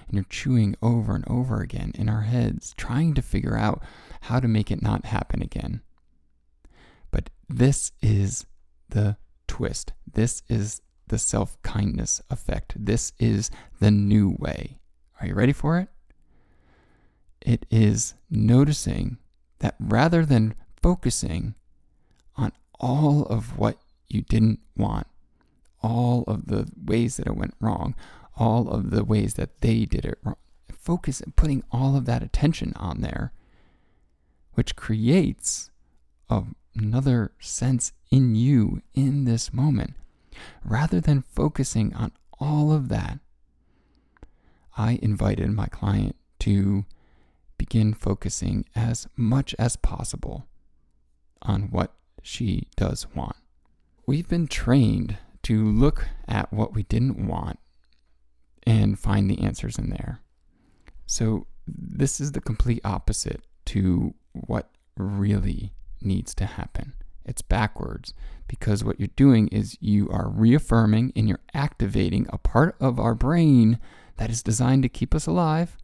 and 0.08 0.16
you're 0.16 0.24
chewing 0.24 0.76
over 0.82 1.14
and 1.14 1.24
over 1.28 1.62
again 1.62 1.92
in 1.96 2.10
our 2.10 2.22
heads, 2.22 2.74
trying 2.78 3.14
to 3.14 3.22
figure 3.22 3.56
out 3.56 3.84
how 4.22 4.40
to 4.40 4.48
make 4.48 4.72
it 4.72 4.82
not 4.82 5.06
happen 5.06 5.42
again. 5.42 5.82
But 7.12 7.30
this 7.48 7.92
is 8.02 8.48
the 8.90 9.18
twist. 9.48 9.94
This 10.12 10.42
is 10.50 10.82
the 11.08 11.20
self 11.20 11.62
kindness 11.62 12.22
effect. 12.32 12.74
This 12.76 13.14
is 13.20 13.52
the 13.80 13.92
new 13.92 14.36
way. 14.40 14.80
Are 15.22 15.28
you 15.28 15.36
ready 15.36 15.54
for 15.54 15.78
it? 15.78 15.90
It 17.40 17.68
is 17.70 18.16
noticing 18.32 19.18
that 19.60 19.76
rather 19.80 20.26
than 20.26 20.56
focusing 20.84 21.56
on 22.36 22.52
all 22.80 23.24
of 23.24 23.58
what 23.58 23.78
you 24.10 24.22
didn't 24.22 24.60
want, 24.76 25.08
all 25.82 26.24
of 26.28 26.48
the 26.48 26.70
ways 26.86 27.18
that 27.18 27.26
it 27.26 27.38
went 27.38 27.56
wrong, 27.62 27.96
all 28.38 28.70
of 28.70 28.92
the 28.92 29.04
ways 29.04 29.36
that 29.36 29.62
they 29.62 29.86
did 29.86 30.06
it 30.06 30.20
wrong. 30.24 30.36
Focus 30.78 31.22
putting 31.38 31.64
all 31.72 31.96
of 31.96 32.06
that 32.06 32.22
attention 32.22 32.74
on 32.76 33.00
there, 33.00 33.32
which 34.56 34.76
creates 34.76 35.72
a, 36.30 36.44
another 36.76 37.32
sense 37.40 37.94
in 38.12 38.36
you 38.36 38.82
in 38.94 39.24
this 39.24 39.54
moment. 39.54 39.94
Rather 40.66 41.00
than 41.00 41.22
focusing 41.22 41.94
on 41.94 42.12
all 42.40 42.74
of 42.74 42.90
that, 42.90 43.20
I 44.76 45.00
invited 45.02 45.50
my 45.52 45.68
client 45.68 46.18
to 46.40 46.86
begin 47.58 47.94
focusing 47.94 48.66
as 48.76 49.08
much 49.16 49.56
as 49.58 49.78
possible 49.78 50.48
on 51.44 51.64
what 51.64 51.94
she 52.22 52.68
does 52.76 53.08
want. 53.16 53.36
We've 54.06 54.28
been 54.28 54.48
trained 54.48 55.18
to 55.44 55.66
look 55.66 56.08
at 56.28 56.52
what 56.52 56.74
we 56.74 56.84
didn't 56.84 57.28
want 57.28 57.60
and 58.66 58.98
find 58.98 59.30
the 59.30 59.40
answers 59.42 59.78
in 59.78 59.90
there. 59.90 60.22
So, 61.06 61.48
this 61.68 62.20
is 62.20 62.34
the 62.34 62.42
complete 62.42 62.82
opposite 62.84 63.42
to 63.66 64.14
what 64.34 64.70
really 64.98 65.74
needs 66.02 66.34
to 66.36 66.46
happen. 66.46 66.94
It's 67.26 67.42
backwards 67.42 68.14
because 68.48 68.84
what 68.84 69.00
you're 69.00 69.08
doing 69.16 69.48
is 69.48 69.78
you 69.80 70.10
are 70.10 70.30
reaffirming 70.30 71.14
and 71.16 71.28
you're 71.28 71.40
activating 71.54 72.28
a 72.30 72.38
part 72.38 72.76
of 72.80 73.00
our 73.00 73.16
brain 73.16 73.80
that 74.18 74.30
is 74.30 74.44
designed 74.44 74.84
to 74.84 74.90
keep 74.90 75.16
us 75.16 75.26
alive. 75.26 75.78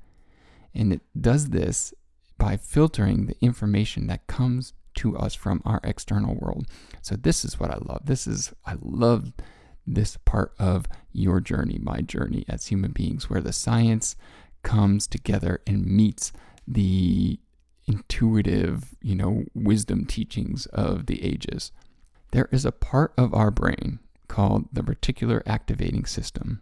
And 0.74 0.92
it 0.94 1.02
does 1.20 1.50
this 1.50 1.94
by 2.38 2.58
filtering 2.58 3.26
the 3.26 3.38
information 3.42 4.08
that 4.08 4.28
comes 4.28 4.74
to 4.96 5.18
us 5.18 5.36
from 5.36 5.62
our 5.66 5.80
external 5.84 6.36
world. 6.36 6.66
So 7.02 7.16
this 7.16 7.46
is 7.46 7.60
what 7.60 7.72
I 7.72 7.78
love. 7.82 8.06
This 8.06 8.28
is 8.28 8.54
I 8.66 8.76
love 8.82 9.32
this 9.86 10.18
part 10.18 10.54
of 10.60 10.86
your 11.12 11.40
journey, 11.40 11.80
my 11.82 12.02
journey 12.02 12.46
as 12.48 12.68
human 12.68 12.92
beings 12.92 13.30
where 13.30 13.42
the 13.42 13.54
science 13.54 14.16
comes 14.64 15.08
together 15.08 15.62
and 15.66 15.86
meets 15.86 16.32
the 16.68 17.40
intuitive, 17.88 18.96
you 19.02 19.16
know, 19.16 19.46
wisdom 19.56 20.06
teachings 20.06 20.68
of 20.68 21.08
the 21.08 21.24
ages. 21.24 21.72
There 22.32 22.48
is 22.52 22.66
a 22.66 22.72
part 22.72 23.14
of 23.18 23.34
our 23.34 23.50
brain 23.50 24.00
called 24.28 24.66
the 24.72 24.82
reticular 24.82 25.42
activating 25.48 26.06
system. 26.06 26.62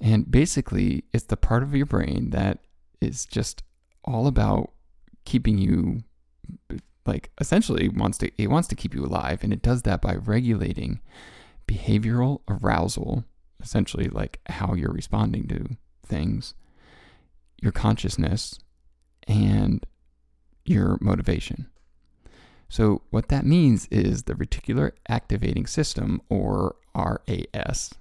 And 0.00 0.30
basically, 0.30 1.04
it's 1.12 1.24
the 1.24 1.36
part 1.36 1.62
of 1.62 1.74
your 1.74 1.86
brain 1.86 2.30
that 2.30 2.60
is 3.00 3.26
just 3.26 3.62
all 4.04 4.26
about 4.26 4.70
keeping 5.24 5.58
you 5.58 6.02
like 7.08 7.30
essentially 7.40 7.88
wants 7.88 8.18
to 8.18 8.30
it 8.38 8.50
wants 8.50 8.68
to 8.68 8.76
keep 8.76 8.94
you 8.94 9.04
alive 9.04 9.42
and 9.42 9.52
it 9.52 9.62
does 9.62 9.82
that 9.82 10.00
by 10.00 10.14
regulating 10.14 11.00
behavioral 11.66 12.40
arousal 12.48 13.24
essentially 13.60 14.08
like 14.08 14.40
how 14.46 14.74
you're 14.74 14.92
responding 14.92 15.48
to 15.48 15.76
things 16.06 16.54
your 17.60 17.72
consciousness 17.72 18.58
and 19.26 19.84
your 20.64 20.98
motivation. 21.00 21.68
So 22.68 23.02
what 23.10 23.28
that 23.28 23.46
means 23.46 23.86
is 23.90 24.24
the 24.24 24.34
reticular 24.34 24.92
activating 25.08 25.66
system 25.66 26.20
or 26.28 26.76
RAS 26.94 27.94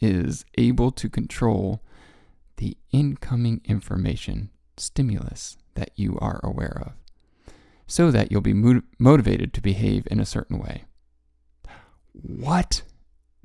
is 0.00 0.44
able 0.56 0.92
to 0.92 1.08
control 1.08 1.82
the 2.56 2.76
incoming 2.92 3.60
information 3.64 4.50
stimulus 4.76 5.58
that 5.74 5.90
you 5.96 6.18
are 6.20 6.40
aware 6.42 6.82
of 6.86 6.99
so 7.90 8.12
that 8.12 8.30
you'll 8.30 8.40
be 8.40 8.54
mo- 8.54 8.82
motivated 9.00 9.52
to 9.52 9.60
behave 9.60 10.06
in 10.10 10.20
a 10.20 10.24
certain 10.24 10.60
way. 10.60 10.84
What? 12.12 12.82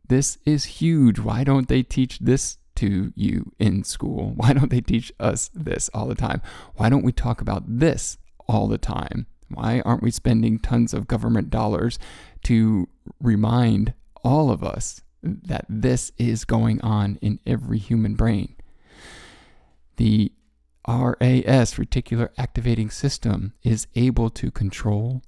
This 0.08 0.38
is 0.46 0.66
huge. 0.66 1.18
Why 1.18 1.44
don't 1.44 1.68
they 1.68 1.82
teach 1.82 2.20
this 2.20 2.60
to 2.76 3.12
you 3.16 3.54
in 3.58 3.84
school? 3.84 4.34
Why 4.36 4.54
don't 4.54 4.70
they 4.70 4.82
teach 4.82 5.12
us 5.20 5.50
this 5.56 5.90
all 5.96 6.06
the 6.06 6.14
time? 6.14 6.44
Why 6.76 6.90
don't 6.90 7.04
we 7.04 7.12
talk 7.12 7.42
about 7.42 7.64
this 7.66 8.20
all 8.48 8.68
the 8.68 8.78
time? 8.78 9.26
Why 9.50 9.82
aren't 9.84 10.04
we 10.04 10.12
spending 10.12 10.60
tons 10.60 10.94
of 10.94 11.08
government 11.08 11.50
dollars 11.50 11.98
to 12.44 12.88
remind 13.20 13.96
all 14.24 14.52
of 14.52 14.64
us 14.64 15.02
that 15.24 15.66
this 15.68 16.12
is 16.20 16.46
going 16.46 16.80
on 16.82 17.18
in 17.20 17.40
every 17.48 17.80
human 17.80 18.14
brain? 18.14 18.56
The 19.98 20.32
RAS, 20.88 21.76
reticular 21.76 22.30
activating 22.38 22.90
system, 22.90 23.54
is 23.64 23.88
able 23.96 24.30
to 24.32 24.52
control 24.52 25.24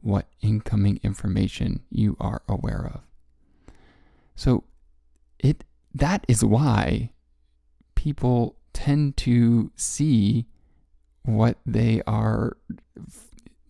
what 0.00 0.26
incoming 0.40 1.00
information 1.02 1.82
you 1.90 2.16
are 2.20 2.42
aware 2.48 2.90
of. 2.94 3.00
So 4.36 4.64
it 5.38 5.64
that 5.94 6.24
is 6.28 6.44
why 6.44 7.10
people 7.94 8.56
tend 8.72 9.16
to 9.16 9.70
see 9.76 10.46
what 11.22 11.58
they 11.64 12.02
are 12.06 12.56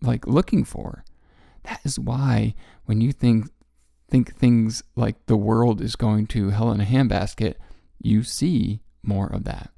like 0.01 0.27
looking 0.27 0.65
for. 0.65 1.05
That 1.63 1.79
is 1.83 1.97
why 1.97 2.55
when 2.85 3.01
you 3.01 3.11
think 3.11 3.49
think 4.09 4.35
things 4.35 4.83
like 4.95 5.25
the 5.25 5.37
world 5.37 5.81
is 5.81 5.95
going 5.95 6.27
to 6.27 6.49
hell 6.49 6.71
in 6.71 6.81
a 6.81 6.85
handbasket, 6.85 7.55
you 8.01 8.23
see 8.23 8.81
more 9.01 9.27
of 9.27 9.43
that 9.45 9.71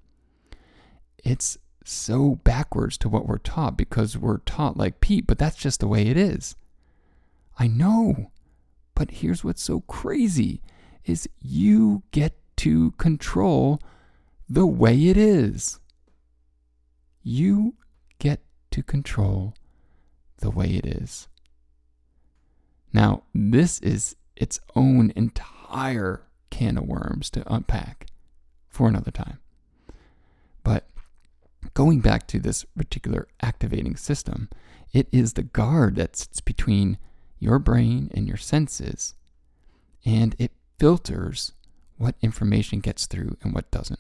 it's 1.23 1.57
so 1.83 2.35
backwards 2.43 2.97
to 2.99 3.09
what 3.09 3.25
we're 3.25 3.37
taught 3.37 3.77
because 3.77 4.17
we're 4.17 4.39
taught 4.39 4.77
like 4.77 4.99
Pete, 4.99 5.25
but 5.27 5.37
that's 5.37 5.55
just 5.55 5.79
the 5.79 5.87
way 5.87 6.07
it 6.07 6.17
is. 6.17 6.55
I 7.57 7.67
know. 7.67 8.31
But 8.93 9.11
here's 9.11 9.43
what's 9.43 9.61
so 9.61 9.81
crazy 9.81 10.61
is 11.05 11.29
you 11.39 12.03
get 12.11 12.33
to 12.57 12.91
control 12.91 13.79
the 14.49 14.65
way 14.65 15.07
it 15.07 15.17
is. 15.17 15.79
You 17.23 17.75
get 18.19 18.41
to 18.71 18.83
control 18.83 19.53
the 20.39 20.49
way 20.49 20.67
it 20.67 20.85
is. 20.85 21.27
Now, 22.93 23.23
this 23.33 23.79
is 23.79 24.15
its 24.35 24.59
own 24.75 25.11
entire 25.15 26.23
can 26.49 26.77
of 26.77 26.85
worms 26.85 27.29
to 27.31 27.53
unpack 27.53 28.07
for 28.69 28.87
another 28.87 29.11
time. 29.11 29.39
But 30.63 30.87
going 31.73 32.01
back 32.01 32.27
to 32.27 32.39
this 32.39 32.65
reticular 32.77 33.25
activating 33.41 33.95
system, 33.95 34.49
it 34.93 35.07
is 35.11 35.33
the 35.33 35.43
guard 35.43 35.95
that 35.95 36.15
sits 36.15 36.41
between 36.41 36.97
your 37.39 37.59
brain 37.59 38.09
and 38.13 38.27
your 38.27 38.37
senses, 38.37 39.13
and 40.05 40.35
it 40.39 40.51
filters 40.79 41.51
what 41.97 42.15
information 42.21 42.79
gets 42.79 43.05
through 43.05 43.37
and 43.41 43.53
what 43.53 43.69
doesn't. 43.71 43.99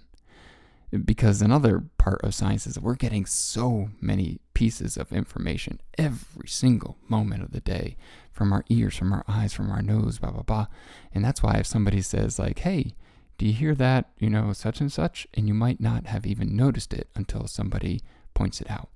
Because 1.03 1.41
another 1.41 1.83
part 1.97 2.21
of 2.23 2.33
science 2.33 2.65
is 2.65 2.79
we're 2.79 2.95
getting 2.95 3.25
so 3.25 3.89
many 3.99 4.39
pieces 4.53 4.95
of 4.95 5.11
information 5.11 5.81
every 5.97 6.47
single 6.47 6.97
moment 7.09 7.43
of 7.43 7.51
the 7.51 7.59
day 7.59 7.97
from 8.31 8.53
our 8.53 8.63
ears, 8.69 8.95
from 8.95 9.11
our 9.11 9.25
eyes, 9.27 9.51
from 9.51 9.69
our 9.69 9.81
nose, 9.81 10.19
blah, 10.19 10.31
blah, 10.31 10.43
blah. 10.43 10.67
And 11.13 11.25
that's 11.25 11.43
why 11.43 11.55
if 11.55 11.67
somebody 11.67 12.01
says, 12.01 12.39
like, 12.39 12.59
hey, 12.59 12.93
do 13.37 13.45
you 13.45 13.53
hear 13.53 13.75
that, 13.75 14.09
you 14.19 14.29
know, 14.29 14.51
such 14.53 14.81
and 14.81 14.91
such? 14.91 15.27
And 15.33 15.47
you 15.47 15.53
might 15.53 15.79
not 15.79 16.07
have 16.07 16.25
even 16.25 16.55
noticed 16.55 16.93
it 16.93 17.09
until 17.15 17.47
somebody 17.47 18.01
points 18.33 18.61
it 18.61 18.69
out. 18.69 18.89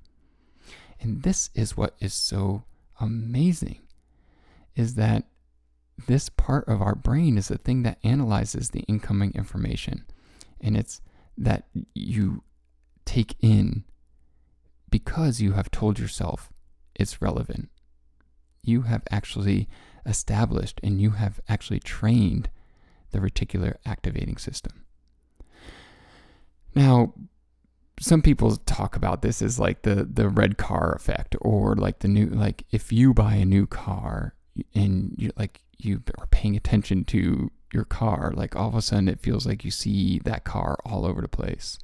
And 1.00 1.24
this 1.24 1.50
is 1.54 1.78
what 1.78 1.96
is 2.00 2.14
so 2.14 2.64
amazing 3.00 3.82
is 4.76 4.96
that 4.96 5.26
this 6.08 6.30
part 6.30 6.68
of 6.68 6.82
our 6.82 6.96
brain 6.96 7.38
is 7.38 7.50
the 7.50 7.58
thing 7.58 7.84
that 7.84 8.00
analyzes 8.04 8.70
the 8.70 8.82
incoming 8.82 9.32
information. 9.36 10.06
And 10.60 10.76
it's 10.76 11.02
that 11.38 11.66
you 11.94 12.44
take 13.06 13.36
in 13.42 13.84
because 14.90 15.42
you 15.42 15.54
have 15.54 15.72
told 15.72 16.00
yourself 16.00 16.52
it's 16.96 17.22
relevant. 17.22 17.70
You 18.64 18.84
have 18.84 19.04
actually 19.12 19.68
established 20.06 20.80
and 20.84 21.02
you 21.02 21.12
have 21.12 21.40
actually 21.48 21.80
trained 21.80 22.50
the 23.12 23.20
reticular 23.20 23.76
activating 23.86 24.38
system. 24.38 24.86
Now, 26.74 27.14
some 28.00 28.22
people 28.22 28.58
talk 28.58 28.96
about 28.96 29.22
this 29.22 29.42
as 29.42 29.60
like 29.60 29.84
the 29.84 30.08
the 30.12 30.28
red 30.28 30.58
car 30.58 30.94
effect 30.94 31.36
or 31.40 31.76
like 31.76 32.00
the 32.00 32.08
new 32.08 32.26
like 32.28 32.64
if 32.72 32.92
you 32.92 33.14
buy 33.14 33.36
a 33.36 33.46
new 33.46 33.68
car 33.68 34.34
and 34.74 35.14
you 35.18 35.32
like 35.38 35.62
you 35.78 36.02
are 36.18 36.26
paying 36.28 36.56
attention 36.56 37.06
to 37.06 37.52
your 37.74 37.86
car 37.86 38.34
like 38.36 38.56
all 38.56 38.68
of 38.68 38.76
a 38.76 38.82
sudden 38.82 39.08
it 39.08 39.20
feels 39.20 39.46
like 39.46 39.64
you 39.64 39.72
see 39.72 40.20
that 40.26 40.44
car 40.44 40.78
all 40.84 41.06
over 41.06 41.22
the 41.22 41.28
place 41.28 41.78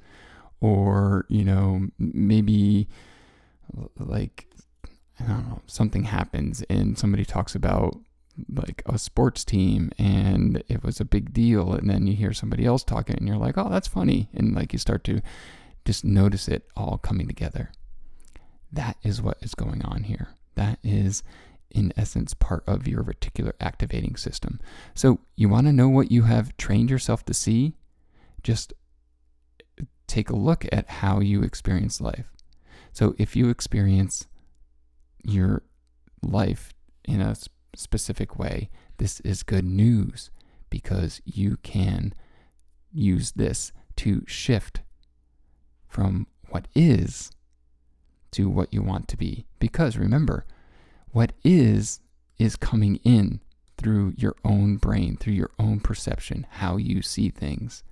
or 0.60 1.24
you 1.28 1.44
know 1.44 1.86
maybe 1.98 2.88
like 3.98 4.46
I 5.20 5.24
don't 5.24 5.48
know 5.48 5.62
something 5.66 6.04
happens 6.04 6.62
and 6.68 6.98
somebody 6.98 7.24
talks 7.24 7.54
about 7.54 7.96
like 8.52 8.82
a 8.86 8.98
sports 8.98 9.44
team 9.44 9.90
and 9.98 10.62
it 10.68 10.82
was 10.82 11.00
a 11.00 11.04
big 11.04 11.32
deal 11.32 11.72
and 11.72 11.90
then 11.90 12.06
you 12.06 12.14
hear 12.14 12.32
somebody 12.32 12.64
else 12.64 12.84
talking 12.84 13.16
and 13.16 13.26
you're 13.26 13.36
like 13.36 13.58
oh 13.58 13.68
that's 13.68 13.88
funny 13.88 14.28
and 14.34 14.54
like 14.54 14.72
you 14.72 14.78
start 14.78 15.02
to 15.04 15.20
just 15.88 16.04
notice 16.04 16.48
it 16.48 16.68
all 16.76 16.98
coming 16.98 17.26
together. 17.26 17.72
That 18.70 18.98
is 19.02 19.22
what 19.22 19.38
is 19.40 19.54
going 19.54 19.82
on 19.82 20.02
here. 20.02 20.28
That 20.54 20.78
is 20.84 21.22
in 21.70 21.94
essence 21.96 22.34
part 22.34 22.62
of 22.66 22.86
your 22.86 23.02
reticular 23.02 23.52
activating 23.58 24.16
system. 24.16 24.60
So 24.94 25.20
you 25.34 25.48
want 25.48 25.66
to 25.66 25.72
know 25.72 25.88
what 25.88 26.12
you 26.12 26.24
have 26.24 26.54
trained 26.58 26.90
yourself 26.90 27.24
to 27.24 27.32
see? 27.32 27.72
Just 28.42 28.74
take 30.06 30.28
a 30.28 30.36
look 30.36 30.66
at 30.70 30.88
how 30.88 31.20
you 31.20 31.42
experience 31.42 32.02
life. 32.02 32.26
So 32.92 33.14
if 33.16 33.34
you 33.34 33.48
experience 33.48 34.26
your 35.24 35.62
life 36.22 36.74
in 37.04 37.22
a 37.22 37.34
specific 37.74 38.38
way, 38.38 38.70
this 38.98 39.20
is 39.20 39.42
good 39.42 39.64
news 39.64 40.30
because 40.70 41.20
you 41.24 41.56
can 41.62 42.14
use 42.92 43.32
this 43.32 43.72
to 43.96 44.22
shift 44.26 44.82
from 45.88 46.26
what 46.50 46.68
is 46.74 47.30
to 48.32 48.48
what 48.48 48.72
you 48.72 48.82
want 48.82 49.08
to 49.08 49.16
be. 49.16 49.46
Because 49.58 49.96
remember, 49.96 50.44
what 51.10 51.32
is 51.44 52.00
is 52.38 52.56
coming 52.56 52.96
in 53.04 53.40
through 53.76 54.12
your 54.16 54.34
own 54.44 54.76
brain, 54.76 55.16
through 55.16 55.32
your 55.32 55.50
own 55.58 55.80
perception, 55.80 56.46
how 56.50 56.76
you 56.76 57.02
see 57.02 57.30
things. 57.30 57.82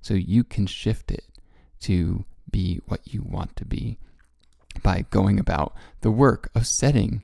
So 0.00 0.14
you 0.14 0.44
can 0.44 0.66
shift 0.66 1.10
it 1.10 1.26
to 1.80 2.24
be 2.50 2.80
what 2.86 3.00
you 3.12 3.22
want 3.22 3.54
to 3.56 3.64
be 3.64 3.98
by 4.82 5.04
going 5.10 5.38
about 5.38 5.74
the 6.00 6.10
work 6.10 6.50
of 6.54 6.66
setting 6.66 7.22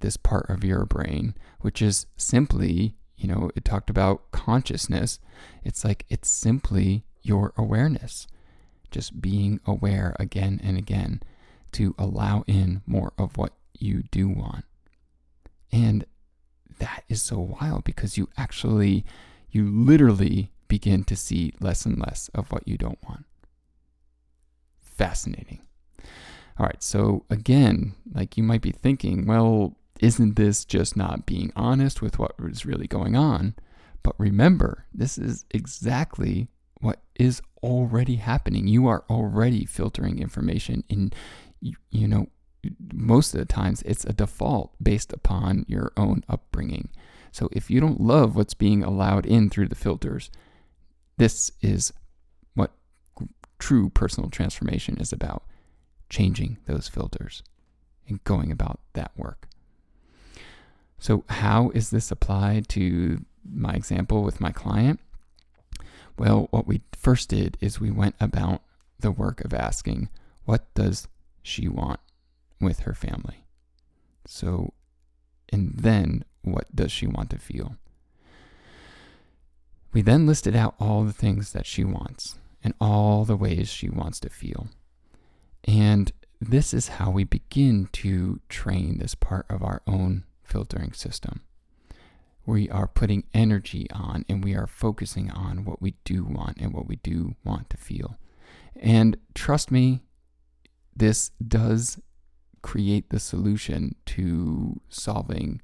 this 0.00 0.16
part 0.16 0.48
of 0.48 0.64
your 0.64 0.84
brain, 0.84 1.34
which 1.60 1.82
is 1.82 2.06
simply, 2.16 2.96
you 3.16 3.28
know, 3.28 3.50
it 3.56 3.64
talked 3.64 3.90
about 3.90 4.30
consciousness. 4.30 5.18
It's 5.64 5.84
like 5.84 6.04
it's 6.08 6.28
simply 6.28 7.04
your 7.22 7.52
awareness, 7.56 8.26
just 8.90 9.20
being 9.20 9.60
aware 9.66 10.16
again 10.18 10.60
and 10.62 10.78
again 10.78 11.22
to 11.72 11.94
allow 11.98 12.44
in 12.46 12.82
more 12.86 13.12
of 13.18 13.36
what 13.36 13.52
you 13.78 14.02
do 14.10 14.28
want. 14.28 14.64
And 15.70 16.04
that 16.78 17.04
is 17.08 17.22
so 17.22 17.38
wild 17.38 17.84
because 17.84 18.16
you 18.16 18.28
actually, 18.36 19.04
you 19.50 19.68
literally 19.68 20.52
begin 20.68 21.04
to 21.04 21.16
see 21.16 21.52
less 21.60 21.84
and 21.84 21.98
less 21.98 22.30
of 22.34 22.50
what 22.52 22.66
you 22.66 22.78
don't 22.78 23.02
want. 23.06 23.24
Fascinating. 24.80 25.60
All 26.58 26.66
right, 26.66 26.82
so 26.82 27.24
again, 27.30 27.94
like 28.12 28.36
you 28.36 28.42
might 28.42 28.62
be 28.62 28.72
thinking, 28.72 29.26
well, 29.26 29.76
isn't 30.00 30.36
this 30.36 30.64
just 30.64 30.96
not 30.96 31.26
being 31.26 31.52
honest 31.56 32.02
with 32.02 32.18
what 32.18 32.34
is 32.40 32.66
really 32.66 32.86
going 32.86 33.16
on? 33.16 33.54
But 34.02 34.14
remember, 34.18 34.86
this 34.92 35.18
is 35.18 35.44
exactly 35.50 36.48
what 36.80 37.00
is 37.16 37.42
already 37.62 38.16
happening. 38.16 38.68
You 38.68 38.86
are 38.86 39.04
already 39.10 39.64
filtering 39.64 40.18
information 40.20 40.84
in, 40.88 41.12
you, 41.60 41.74
you 41.90 42.06
know, 42.06 42.28
most 42.92 43.34
of 43.34 43.40
the 43.40 43.46
times 43.46 43.82
it's 43.82 44.04
a 44.04 44.12
default 44.12 44.72
based 44.82 45.12
upon 45.12 45.64
your 45.68 45.92
own 45.96 46.22
upbringing. 46.28 46.90
So 47.32 47.48
if 47.52 47.70
you 47.70 47.80
don't 47.80 48.00
love 48.00 48.36
what's 48.36 48.54
being 48.54 48.82
allowed 48.82 49.26
in 49.26 49.50
through 49.50 49.68
the 49.68 49.74
filters, 49.74 50.30
this 51.16 51.50
is 51.60 51.92
what 52.54 52.72
true 53.58 53.90
personal 53.90 54.30
transformation 54.30 54.96
is 54.98 55.12
about 55.12 55.44
changing 56.08 56.58
those 56.66 56.88
filters 56.88 57.42
and 58.08 58.22
going 58.24 58.50
about 58.50 58.80
that 58.94 59.12
work. 59.16 59.47
So, 60.98 61.24
how 61.28 61.70
is 61.70 61.90
this 61.90 62.10
applied 62.10 62.68
to 62.70 63.24
my 63.48 63.74
example 63.74 64.22
with 64.22 64.40
my 64.40 64.50
client? 64.50 65.00
Well, 66.18 66.48
what 66.50 66.66
we 66.66 66.82
first 66.92 67.28
did 67.28 67.56
is 67.60 67.80
we 67.80 67.90
went 67.90 68.16
about 68.20 68.62
the 68.98 69.12
work 69.12 69.44
of 69.44 69.54
asking, 69.54 70.08
what 70.44 70.72
does 70.74 71.06
she 71.42 71.68
want 71.68 72.00
with 72.60 72.80
her 72.80 72.94
family? 72.94 73.44
So, 74.26 74.72
and 75.50 75.72
then 75.74 76.24
what 76.42 76.74
does 76.74 76.90
she 76.90 77.06
want 77.06 77.30
to 77.30 77.38
feel? 77.38 77.76
We 79.92 80.02
then 80.02 80.26
listed 80.26 80.56
out 80.56 80.74
all 80.80 81.04
the 81.04 81.12
things 81.12 81.52
that 81.52 81.66
she 81.66 81.84
wants 81.84 82.38
and 82.62 82.74
all 82.80 83.24
the 83.24 83.36
ways 83.36 83.68
she 83.68 83.88
wants 83.88 84.20
to 84.20 84.28
feel. 84.28 84.68
And 85.64 86.12
this 86.40 86.74
is 86.74 86.88
how 86.88 87.10
we 87.10 87.24
begin 87.24 87.88
to 87.92 88.40
train 88.48 88.98
this 88.98 89.14
part 89.14 89.46
of 89.48 89.62
our 89.62 89.82
own 89.86 90.24
filtering 90.48 90.92
system. 90.92 91.42
We 92.46 92.70
are 92.70 92.88
putting 92.88 93.24
energy 93.34 93.86
on 93.92 94.24
and 94.28 94.42
we 94.42 94.54
are 94.54 94.66
focusing 94.66 95.30
on 95.30 95.64
what 95.64 95.82
we 95.82 95.94
do 96.04 96.24
want 96.24 96.56
and 96.58 96.72
what 96.72 96.88
we 96.88 96.96
do 96.96 97.34
want 97.44 97.68
to 97.70 97.76
feel. 97.76 98.16
And 98.74 99.18
trust 99.34 99.70
me, 99.70 100.00
this 100.96 101.30
does 101.46 102.00
create 102.62 103.10
the 103.10 103.20
solution 103.20 103.94
to 104.06 104.80
solving 104.88 105.60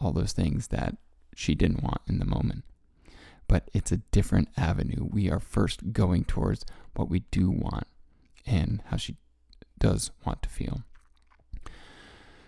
all 0.00 0.12
those 0.12 0.32
things 0.32 0.68
that 0.68 0.96
she 1.34 1.54
didn't 1.54 1.82
want 1.82 2.00
in 2.06 2.18
the 2.18 2.24
moment. 2.24 2.64
But 3.46 3.70
it's 3.72 3.92
a 3.92 3.98
different 4.12 4.48
avenue. 4.56 5.08
We 5.10 5.30
are 5.30 5.40
first 5.40 5.92
going 5.92 6.24
towards 6.24 6.64
what 6.94 7.08
we 7.08 7.20
do 7.30 7.50
want 7.50 7.86
and 8.46 8.82
how 8.86 8.96
she 8.96 9.16
does 9.78 10.10
want 10.24 10.42
to 10.42 10.48
feel. 10.48 10.82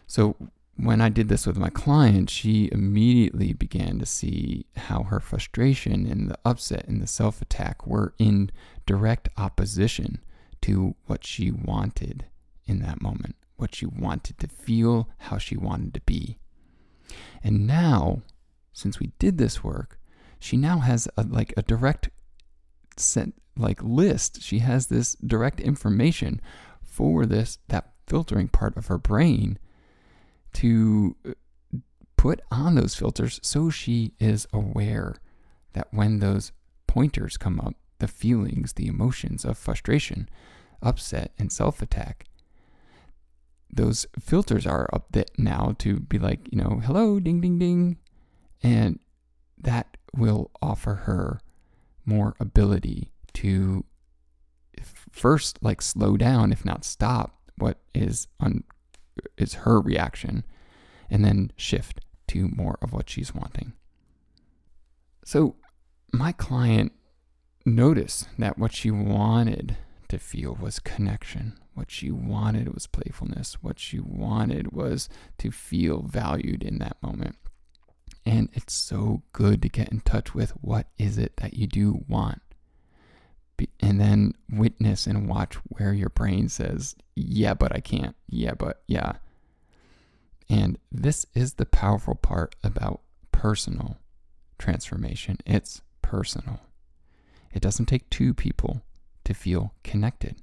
So, 0.06 0.36
when 0.84 1.00
I 1.00 1.08
did 1.08 1.28
this 1.28 1.46
with 1.46 1.58
my 1.58 1.70
client, 1.70 2.30
she 2.30 2.68
immediately 2.72 3.52
began 3.52 3.98
to 3.98 4.06
see 4.06 4.66
how 4.76 5.04
her 5.04 5.20
frustration 5.20 6.06
and 6.06 6.30
the 6.30 6.38
upset 6.44 6.86
and 6.86 7.02
the 7.02 7.06
self 7.06 7.42
attack 7.42 7.86
were 7.86 8.14
in 8.18 8.50
direct 8.86 9.28
opposition 9.36 10.20
to 10.62 10.94
what 11.06 11.24
she 11.24 11.50
wanted 11.50 12.26
in 12.66 12.80
that 12.80 13.02
moment, 13.02 13.36
what 13.56 13.74
she 13.74 13.86
wanted 13.86 14.38
to 14.38 14.48
feel, 14.48 15.08
how 15.18 15.38
she 15.38 15.56
wanted 15.56 15.94
to 15.94 16.00
be. 16.02 16.38
And 17.42 17.66
now, 17.66 18.22
since 18.72 19.00
we 19.00 19.12
did 19.18 19.38
this 19.38 19.64
work, 19.64 19.98
she 20.38 20.56
now 20.56 20.78
has 20.78 21.08
a, 21.16 21.24
like 21.24 21.52
a 21.56 21.62
direct 21.62 22.10
set 22.96 23.30
like 23.56 23.82
list. 23.82 24.42
She 24.42 24.60
has 24.60 24.86
this 24.86 25.14
direct 25.16 25.60
information 25.60 26.40
for 26.82 27.26
this 27.26 27.58
that 27.68 27.92
filtering 28.06 28.48
part 28.48 28.76
of 28.76 28.86
her 28.86 28.98
brain 28.98 29.58
to 30.54 31.16
uh, 31.28 31.32
put 32.16 32.40
on 32.50 32.74
those 32.74 32.94
filters 32.94 33.40
so 33.42 33.70
she 33.70 34.12
is 34.18 34.46
aware 34.52 35.14
that 35.72 35.88
when 35.90 36.18
those 36.18 36.52
pointers 36.86 37.36
come 37.36 37.60
up, 37.60 37.74
the 37.98 38.08
feelings, 38.08 38.72
the 38.72 38.88
emotions 38.88 39.44
of 39.44 39.56
frustration, 39.56 40.28
upset, 40.82 41.32
and 41.38 41.52
self 41.52 41.80
attack, 41.80 42.26
those 43.72 44.06
filters 44.18 44.66
are 44.66 44.88
up 44.92 45.06
there 45.12 45.24
now 45.38 45.74
to 45.78 46.00
be 46.00 46.18
like, 46.18 46.48
you 46.50 46.60
know, 46.60 46.80
hello, 46.84 47.20
ding, 47.20 47.40
ding, 47.40 47.58
ding. 47.58 47.98
And 48.62 48.98
that 49.58 49.96
will 50.14 50.50
offer 50.60 50.94
her 51.06 51.40
more 52.04 52.34
ability 52.40 53.12
to 53.34 53.84
first 55.12 55.58
like 55.62 55.82
slow 55.82 56.16
down, 56.16 56.52
if 56.52 56.64
not 56.64 56.84
stop, 56.84 57.38
what 57.56 57.78
is 57.94 58.26
on 58.40 58.64
is 59.36 59.54
her 59.54 59.80
reaction, 59.80 60.44
and 61.08 61.24
then 61.24 61.52
shift 61.56 62.00
to 62.28 62.48
more 62.48 62.78
of 62.80 62.92
what 62.92 63.10
she's 63.10 63.34
wanting. 63.34 63.72
So 65.24 65.56
my 66.12 66.32
client 66.32 66.92
noticed 67.66 68.28
that 68.38 68.58
what 68.58 68.72
she 68.72 68.90
wanted 68.90 69.76
to 70.08 70.18
feel 70.18 70.56
was 70.60 70.78
connection, 70.80 71.58
What 71.74 71.90
she 71.90 72.10
wanted 72.10 72.74
was 72.74 72.86
playfulness. 72.86 73.54
What 73.62 73.78
she 73.78 74.00
wanted 74.00 74.72
was 74.72 75.08
to 75.38 75.50
feel 75.50 76.02
valued 76.02 76.62
in 76.62 76.78
that 76.78 76.96
moment. 77.02 77.36
And 78.26 78.50
it's 78.52 78.74
so 78.74 79.22
good 79.32 79.62
to 79.62 79.68
get 79.68 79.90
in 79.90 80.00
touch 80.00 80.34
with 80.34 80.50
what 80.60 80.88
is 80.98 81.16
it 81.16 81.36
that 81.38 81.54
you 81.54 81.66
do 81.66 82.04
want. 82.06 82.42
And 83.80 84.00
then 84.00 84.34
witness 84.50 85.06
and 85.06 85.28
watch 85.28 85.56
where 85.64 85.92
your 85.92 86.08
brain 86.08 86.48
says, 86.48 86.94
yeah, 87.14 87.54
but 87.54 87.74
I 87.74 87.80
can't. 87.80 88.16
Yeah, 88.28 88.54
but 88.54 88.82
yeah. 88.86 89.14
And 90.48 90.78
this 90.90 91.26
is 91.34 91.54
the 91.54 91.66
powerful 91.66 92.14
part 92.14 92.56
about 92.64 93.00
personal 93.32 93.98
transformation. 94.58 95.38
It's 95.46 95.82
personal. 96.02 96.60
It 97.52 97.62
doesn't 97.62 97.86
take 97.86 98.10
two 98.10 98.34
people 98.34 98.82
to 99.24 99.34
feel 99.34 99.74
connected, 99.84 100.42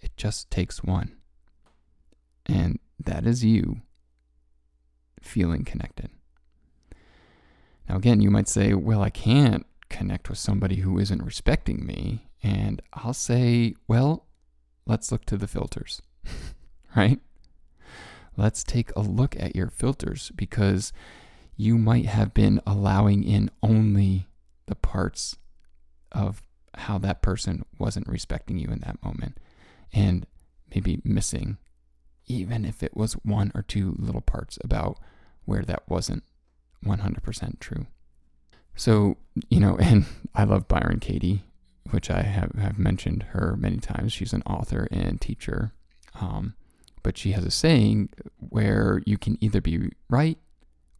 it 0.00 0.16
just 0.16 0.50
takes 0.50 0.82
one. 0.82 1.16
And 2.46 2.78
that 2.98 3.26
is 3.26 3.44
you 3.44 3.82
feeling 5.20 5.64
connected. 5.64 6.10
Now, 7.88 7.96
again, 7.96 8.20
you 8.20 8.30
might 8.30 8.48
say, 8.48 8.74
well, 8.74 9.02
I 9.02 9.10
can't 9.10 9.66
connect 9.90 10.30
with 10.30 10.38
somebody 10.38 10.76
who 10.76 10.98
isn't 10.98 11.22
respecting 11.22 11.84
me. 11.84 12.28
And 12.42 12.80
I'll 12.94 13.12
say, 13.12 13.74
well, 13.86 14.26
let's 14.86 15.12
look 15.12 15.26
to 15.26 15.36
the 15.36 15.46
filters, 15.46 16.00
right? 16.96 17.20
Let's 18.36 18.64
take 18.64 18.90
a 18.96 19.00
look 19.00 19.36
at 19.38 19.54
your 19.54 19.68
filters 19.68 20.32
because 20.34 20.92
you 21.56 21.76
might 21.76 22.06
have 22.06 22.32
been 22.32 22.60
allowing 22.66 23.22
in 23.22 23.50
only 23.62 24.28
the 24.66 24.76
parts 24.76 25.36
of 26.12 26.42
how 26.74 26.96
that 26.98 27.20
person 27.20 27.64
wasn't 27.78 28.08
respecting 28.08 28.58
you 28.58 28.68
in 28.68 28.78
that 28.80 29.02
moment 29.04 29.36
and 29.92 30.26
maybe 30.74 31.00
missing, 31.04 31.58
even 32.26 32.64
if 32.64 32.82
it 32.82 32.96
was 32.96 33.14
one 33.14 33.50
or 33.54 33.62
two 33.62 33.94
little 33.98 34.20
parts 34.20 34.58
about 34.64 34.98
where 35.44 35.62
that 35.62 35.82
wasn't 35.88 36.22
100% 36.84 37.60
true. 37.60 37.86
So, 38.76 39.16
you 39.48 39.60
know, 39.60 39.76
and 39.80 40.06
I 40.34 40.44
love 40.44 40.68
Byron 40.68 41.00
Katie, 41.00 41.44
which 41.90 42.10
I 42.10 42.22
have, 42.22 42.52
have 42.52 42.78
mentioned 42.78 43.24
her 43.30 43.56
many 43.58 43.78
times. 43.78 44.12
She's 44.12 44.32
an 44.32 44.42
author 44.42 44.88
and 44.90 45.20
teacher. 45.20 45.72
Um, 46.20 46.54
but 47.02 47.16
she 47.16 47.32
has 47.32 47.44
a 47.44 47.50
saying 47.50 48.10
where 48.36 49.00
you 49.06 49.16
can 49.16 49.38
either 49.40 49.60
be 49.60 49.90
right 50.08 50.38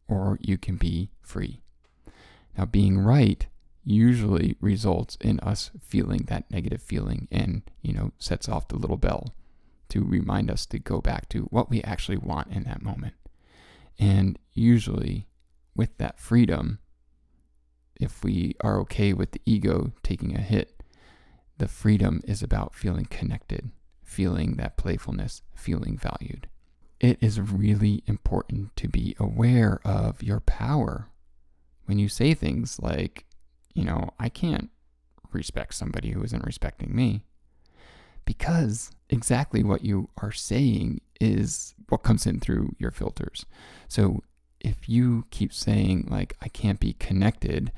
or 0.09 0.39
you 0.41 0.57
can 0.57 0.77
be 0.77 1.11
free. 1.23 1.61
Now, 2.57 2.65
being 2.65 2.99
right 2.99 3.47
usually 3.85 4.57
results 4.61 5.17
in 5.21 5.41
us 5.41 5.71
feeling 5.81 6.25
that 6.29 6.51
negative 6.51 6.83
feeling 6.83 7.29
and, 7.31 7.63
you 7.83 7.93
know, 7.93 8.13
sets 8.19 8.49
off 8.49 8.69
the 8.69 8.77
little 8.77 8.97
bell 8.97 9.35
to 9.89 10.05
remind 10.05 10.51
us 10.51 10.67
to 10.67 10.79
go 10.79 11.01
back 11.01 11.29
to 11.29 11.43
what 11.45 11.71
we 11.71 11.83
actually 11.83 12.17
want 12.17 12.53
in 12.53 12.65
that 12.65 12.83
moment. 12.83 13.15
And 13.99 14.39
usually, 14.53 15.27
with 15.75 15.99
that 15.99 16.19
freedom, 16.19 16.79
if 18.01 18.25
we 18.25 18.57
are 18.63 18.81
okay 18.81 19.13
with 19.13 19.33
the 19.33 19.43
ego 19.45 19.93
taking 20.03 20.35
a 20.35 20.41
hit, 20.41 20.83
the 21.59 21.69
freedom 21.69 22.23
is 22.27 22.43
about 22.43 22.75
feeling 22.75 23.05
connected, 23.05 23.71
feeling 24.03 24.57
that 24.57 24.77
playfulness, 24.77 25.43
feeling 25.55 25.99
valued. 25.99 26.49
It 26.99 27.19
is 27.21 27.41
really 27.41 28.03
important 28.07 28.75
to 28.77 28.89
be 28.89 29.15
aware 29.19 29.81
of 29.85 30.23
your 30.23 30.41
power 30.41 31.09
when 31.87 31.99
you 31.99 32.09
say 32.09 32.35
things 32.35 32.79
like, 32.81 33.27
you 33.75 33.85
know, 33.85 34.11
I 34.19 34.29
can't 34.29 34.71
respect 35.33 35.75
somebody 35.75 36.11
who 36.11 36.23
isn't 36.23 36.45
respecting 36.45 36.95
me. 36.95 37.25
Because 38.25 38.91
exactly 39.09 39.63
what 39.63 39.85
you 39.85 40.09
are 40.19 40.33
saying 40.33 41.01
is 41.21 41.75
what 41.89 42.03
comes 42.03 42.27
in 42.27 42.41
through 42.41 42.75
your 42.79 42.91
filters. 42.91 43.45
So 43.89 44.23
if 44.61 44.89
you 44.89 45.25
keep 45.31 45.53
saying, 45.53 46.09
like, 46.11 46.37
I 46.41 46.49
can't 46.49 46.81
be 46.81 46.95
connected 46.95 47.73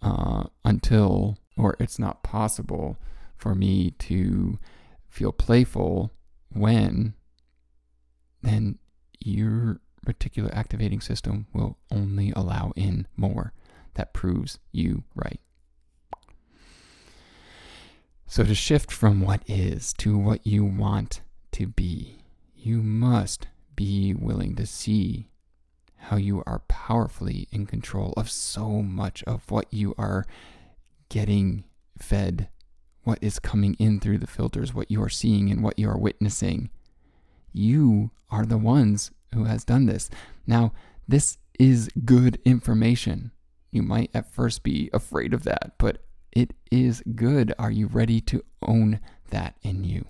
uh, 0.00 0.44
until, 0.64 1.38
or 1.56 1.76
it's 1.78 1.98
not 1.98 2.22
possible 2.22 2.96
for 3.36 3.54
me 3.54 3.90
to 3.98 4.58
feel 5.08 5.32
playful 5.32 6.12
when, 6.52 7.14
then 8.42 8.78
your 9.20 9.80
reticular 10.06 10.52
activating 10.54 11.00
system 11.00 11.46
will 11.52 11.78
only 11.90 12.32
allow 12.34 12.72
in 12.76 13.06
more 13.16 13.52
that 13.94 14.12
proves 14.12 14.58
you 14.72 15.04
right. 15.14 15.40
So, 18.26 18.42
to 18.44 18.54
shift 18.54 18.90
from 18.90 19.20
what 19.20 19.42
is 19.46 19.92
to 19.98 20.16
what 20.16 20.46
you 20.46 20.64
want 20.64 21.20
to 21.52 21.66
be, 21.66 22.16
you 22.56 22.82
must 22.82 23.46
be 23.76 24.14
willing 24.14 24.56
to 24.56 24.64
see 24.64 25.28
how 26.02 26.16
you 26.16 26.42
are 26.46 26.62
powerfully 26.68 27.48
in 27.50 27.66
control 27.66 28.12
of 28.16 28.30
so 28.30 28.82
much 28.82 29.22
of 29.24 29.50
what 29.50 29.72
you 29.72 29.94
are 29.96 30.26
getting 31.08 31.64
fed, 31.98 32.48
what 33.04 33.18
is 33.22 33.38
coming 33.38 33.74
in 33.78 34.00
through 34.00 34.18
the 34.18 34.26
filters, 34.26 34.74
what 34.74 34.90
you 34.90 35.02
are 35.02 35.08
seeing 35.08 35.50
and 35.50 35.62
what 35.62 35.78
you 35.78 35.88
are 35.88 35.98
witnessing. 35.98 36.70
You 37.52 38.10
are 38.30 38.44
the 38.44 38.58
ones 38.58 39.10
who 39.34 39.44
has 39.44 39.64
done 39.64 39.86
this. 39.86 40.10
Now, 40.46 40.72
this 41.06 41.38
is 41.58 41.90
good 42.04 42.40
information. 42.44 43.30
You 43.70 43.82
might 43.82 44.10
at 44.12 44.32
first 44.32 44.62
be 44.62 44.90
afraid 44.92 45.32
of 45.32 45.44
that, 45.44 45.74
but 45.78 45.98
it 46.32 46.54
is 46.70 47.02
good. 47.14 47.54
Are 47.58 47.70
you 47.70 47.86
ready 47.86 48.20
to 48.22 48.44
own 48.62 49.00
that 49.30 49.56
in 49.62 49.84
you? 49.84 50.06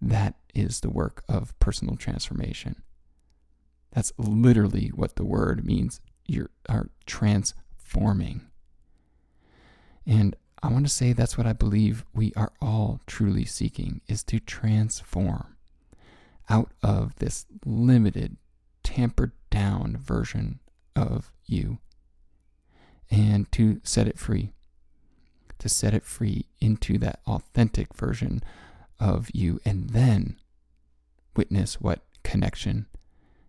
That 0.00 0.34
is 0.54 0.80
the 0.80 0.90
work 0.90 1.24
of 1.28 1.58
personal 1.58 1.96
transformation. 1.96 2.82
That's 3.92 4.12
literally 4.16 4.88
what 4.88 5.16
the 5.16 5.24
word 5.24 5.64
means. 5.64 6.00
You 6.26 6.48
are 6.68 6.90
transforming. 7.06 8.42
And 10.06 10.36
I 10.62 10.68
want 10.68 10.86
to 10.86 10.92
say 10.92 11.12
that's 11.12 11.38
what 11.38 11.46
I 11.46 11.52
believe 11.52 12.04
we 12.14 12.32
are 12.36 12.52
all 12.60 13.00
truly 13.06 13.44
seeking 13.44 14.00
is 14.06 14.22
to 14.24 14.38
transform 14.38 15.56
out 16.48 16.72
of 16.82 17.16
this 17.16 17.46
limited, 17.64 18.36
tampered 18.82 19.32
down 19.50 19.96
version 19.96 20.60
of 20.94 21.32
you 21.46 21.78
and 23.10 23.50
to 23.52 23.80
set 23.82 24.06
it 24.06 24.18
free, 24.18 24.52
to 25.58 25.68
set 25.68 25.94
it 25.94 26.04
free 26.04 26.46
into 26.60 26.98
that 26.98 27.20
authentic 27.26 27.94
version 27.94 28.42
of 28.98 29.28
you, 29.32 29.60
and 29.64 29.90
then 29.90 30.36
witness 31.34 31.80
what 31.80 32.04
connection 32.22 32.86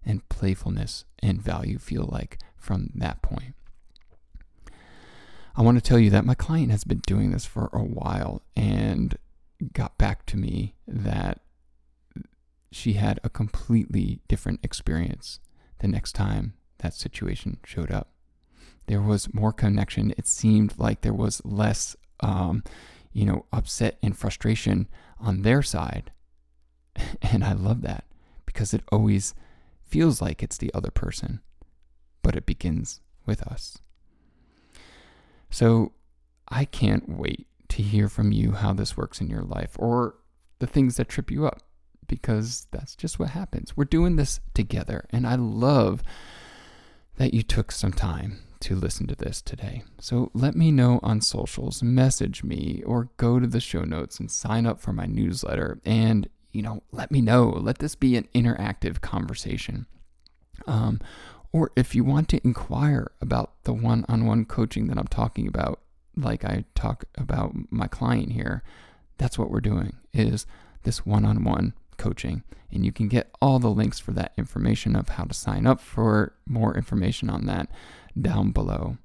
and 0.06 0.28
playfulness 0.30 1.06
and 1.20 1.42
value 1.42 1.78
feel 1.78 2.08
like 2.12 2.40
from 2.58 2.90
that 2.96 3.22
point. 3.22 3.56
I 5.56 5.62
want 5.62 5.78
to 5.78 5.84
tell 5.84 6.00
you 6.00 6.10
that 6.12 6.26
my 6.26 6.34
client 6.34 6.72
has 6.72 6.84
been 6.84 7.02
doing 7.06 7.32
this 7.32 7.46
for 7.46 7.70
a 7.74 7.84
while 7.84 8.42
and 8.56 9.18
got 9.74 9.98
back 9.98 10.26
to 10.28 10.38
me 10.38 10.76
that 10.88 11.42
she 12.72 12.94
had 12.94 13.20
a 13.24 13.30
completely 13.30 14.22
different 14.28 14.62
experience 14.64 15.40
the 15.80 15.88
next 15.88 16.14
time 16.14 16.54
that 16.80 16.94
situation 16.94 17.58
showed 17.66 17.92
up 17.92 18.12
there 18.88 19.02
was 19.02 19.34
more 19.34 19.54
connection. 19.54 20.14
It 20.18 20.28
seemed 20.28 20.78
like 20.78 21.00
there 21.00 21.14
was 21.14 21.42
less, 21.46 21.96
um, 22.20 22.64
you 23.14 23.26
know, 23.26 23.46
upset 23.54 23.98
and 24.02 24.18
frustration 24.18 24.88
on 25.20 25.42
their 25.42 25.62
side. 25.62 26.12
And 27.22 27.44
I 27.44 27.54
love 27.54 27.84
that 27.84 28.04
because 28.46 28.74
it 28.74 28.84
always 28.92 29.34
feels 29.92 30.22
like 30.22 30.42
it's 30.42 30.58
the 30.58 30.74
other 30.74 30.90
person, 30.90 31.42
but 32.22 32.36
it 32.36 32.46
begins 32.46 33.02
with 33.26 33.42
us. 33.44 33.78
So 35.50 35.92
I 36.48 36.66
can't 36.66 37.08
wait 37.10 37.48
to 37.70 37.84
hear 37.84 38.08
from 38.10 38.32
you 38.32 38.54
how 38.54 38.74
this 38.74 38.98
works 38.98 39.22
in 39.22 39.30
your 39.30 39.44
life 39.44 39.76
or 39.78 40.16
the 40.60 40.68
things 40.68 40.98
that 40.98 41.10
trip 41.10 41.30
you 41.30 41.46
up 41.46 41.62
because 42.08 42.68
that's 42.72 42.96
just 42.96 43.20
what 43.20 43.30
happens. 43.30 43.76
We're 43.78 43.86
doing 43.86 44.16
this 44.16 44.40
together. 44.54 45.06
And 45.12 45.26
I 45.26 45.36
love 45.36 46.04
that 47.18 47.34
you 47.34 47.42
took 47.44 47.72
some 47.72 47.94
time 47.94 48.40
to 48.62 48.76
listen 48.76 49.08
to 49.08 49.16
this 49.16 49.42
today. 49.42 49.84
So 50.00 50.30
let 50.34 50.56
me 50.56 50.72
know 50.72 51.00
on 51.04 51.22
socials, 51.22 51.82
message 51.82 52.44
me, 52.44 52.84
or 52.86 53.10
go 53.18 53.40
to 53.40 53.48
the 53.48 53.60
show 53.60 53.84
notes 53.84 54.20
and 54.20 54.30
sign 54.30 54.66
up 54.66 54.80
for 54.80 54.94
my 54.94 55.06
newsletter. 55.06 55.80
And, 55.86 56.30
you 56.52 56.62
know, 56.62 56.84
let 56.92 57.12
me 57.12 57.22
know. 57.22 57.50
Let 57.50 57.80
this 57.80 57.96
be 57.96 58.16
an 58.16 58.28
interactive 58.34 59.02
conversation. 59.02 59.86
Um, 60.68 61.00
or 61.52 61.72
if 61.76 61.96
you 61.96 62.04
want 62.04 62.30
to 62.30 62.42
inquire 62.44 63.12
about 63.22 63.64
the 63.64 63.74
one 63.74 64.06
on 64.08 64.26
one 64.26 64.46
coaching 64.46 64.88
that 64.88 64.98
I'm 64.98 65.08
talking 65.08 65.48
about, 65.48 65.82
like 66.16 66.46
I 66.46 66.66
talk 66.76 67.06
about 67.18 67.54
my 67.70 67.88
client 67.88 68.32
here, 68.34 68.64
that's 69.18 69.38
what 69.38 69.50
we're 69.50 69.62
doing 69.62 69.96
is 70.14 70.46
this 70.84 71.06
one 71.06 71.26
on 71.26 71.44
one 71.44 71.74
coaching. 71.98 72.44
And 72.72 72.86
you 72.86 72.92
can 72.92 73.10
get 73.10 73.30
all 73.42 73.60
the 73.60 73.70
links 73.70 74.00
for 74.00 74.12
that 74.14 74.32
information 74.38 74.96
of 74.96 75.10
how 75.10 75.26
to 75.26 75.34
sign 75.34 75.68
up 75.68 75.82
for 75.82 76.34
more 76.46 76.76
information 76.76 77.30
on 77.30 77.46
that 77.48 77.70
down 78.20 78.52
below. 78.52 78.98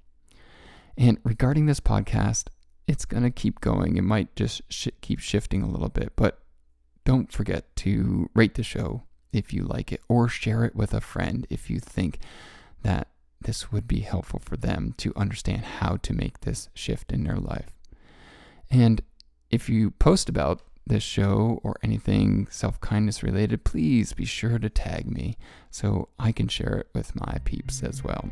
And 0.96 1.18
regarding 1.24 1.66
this 1.66 1.80
podcast, 1.80 2.46
it's 2.86 3.04
going 3.04 3.24
to 3.24 3.30
keep 3.30 3.60
going. 3.60 3.96
It 3.96 4.02
might 4.02 4.34
just 4.36 4.62
sh- 4.68 4.88
keep 5.00 5.18
shifting 5.18 5.62
a 5.62 5.68
little 5.68 5.88
bit, 5.88 6.12
but 6.16 6.38
don't 7.06 7.32
forget 7.32 7.74
to 7.76 8.28
rate 8.34 8.56
the 8.56 8.64
show 8.64 9.04
if 9.32 9.52
you 9.52 9.62
like 9.62 9.92
it 9.92 10.02
or 10.08 10.28
share 10.28 10.64
it 10.64 10.74
with 10.74 10.92
a 10.92 11.00
friend 11.00 11.46
if 11.48 11.70
you 11.70 11.78
think 11.78 12.18
that 12.82 13.06
this 13.40 13.70
would 13.70 13.86
be 13.86 14.00
helpful 14.00 14.40
for 14.40 14.56
them 14.56 14.92
to 14.96 15.12
understand 15.14 15.64
how 15.64 15.96
to 15.98 16.12
make 16.12 16.40
this 16.40 16.68
shift 16.74 17.12
in 17.12 17.22
their 17.22 17.36
life. 17.36 17.70
And 18.70 19.02
if 19.50 19.68
you 19.68 19.92
post 19.92 20.28
about 20.28 20.62
this 20.84 21.04
show 21.04 21.60
or 21.62 21.76
anything 21.80 22.48
self 22.50 22.80
kindness 22.80 23.22
related, 23.22 23.62
please 23.62 24.12
be 24.12 24.24
sure 24.24 24.58
to 24.58 24.68
tag 24.68 25.08
me 25.08 25.36
so 25.70 26.08
I 26.18 26.32
can 26.32 26.48
share 26.48 26.78
it 26.78 26.88
with 26.92 27.14
my 27.14 27.38
peeps 27.44 27.84
as 27.84 28.02
well. 28.02 28.28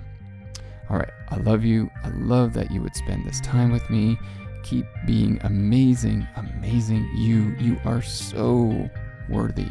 All 0.90 0.96
right, 0.96 1.12
I 1.30 1.36
love 1.36 1.64
you. 1.64 1.90
I 2.02 2.08
love 2.08 2.54
that 2.54 2.72
you 2.72 2.82
would 2.82 2.96
spend 2.96 3.24
this 3.24 3.40
time 3.40 3.70
with 3.70 3.88
me. 3.88 4.18
Keep 4.64 4.86
being 5.06 5.38
amazing, 5.42 6.26
amazing. 6.36 7.08
You, 7.14 7.54
you 7.58 7.78
are 7.84 8.02
so 8.02 8.90
worthy. 9.28 9.68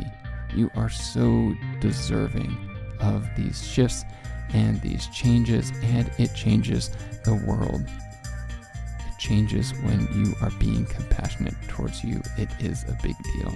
You 0.56 0.70
are 0.76 0.90
so 0.90 1.54
deserving 1.82 2.56
of 3.00 3.28
these 3.36 3.66
shifts 3.68 4.06
and 4.54 4.80
these 4.82 5.08
changes, 5.08 5.72
and 5.82 6.10
it 6.20 6.34
changes 6.36 6.92
the 7.26 7.34
world. 7.34 7.84
It 7.84 9.20
changes 9.20 9.72
when 9.82 10.08
you 10.14 10.36
are 10.42 10.52
being 10.60 10.86
compassionate 10.86 11.56
towards 11.68 12.04
you. 12.04 12.22
It 12.38 12.50
is 12.60 12.84
a 12.84 12.98
big 13.02 13.16
deal. 13.36 13.54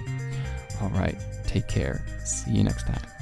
All 0.82 0.90
right, 0.90 1.16
take 1.46 1.68
care. 1.68 2.04
See 2.24 2.50
you 2.50 2.64
next 2.64 2.86
time. 2.86 3.17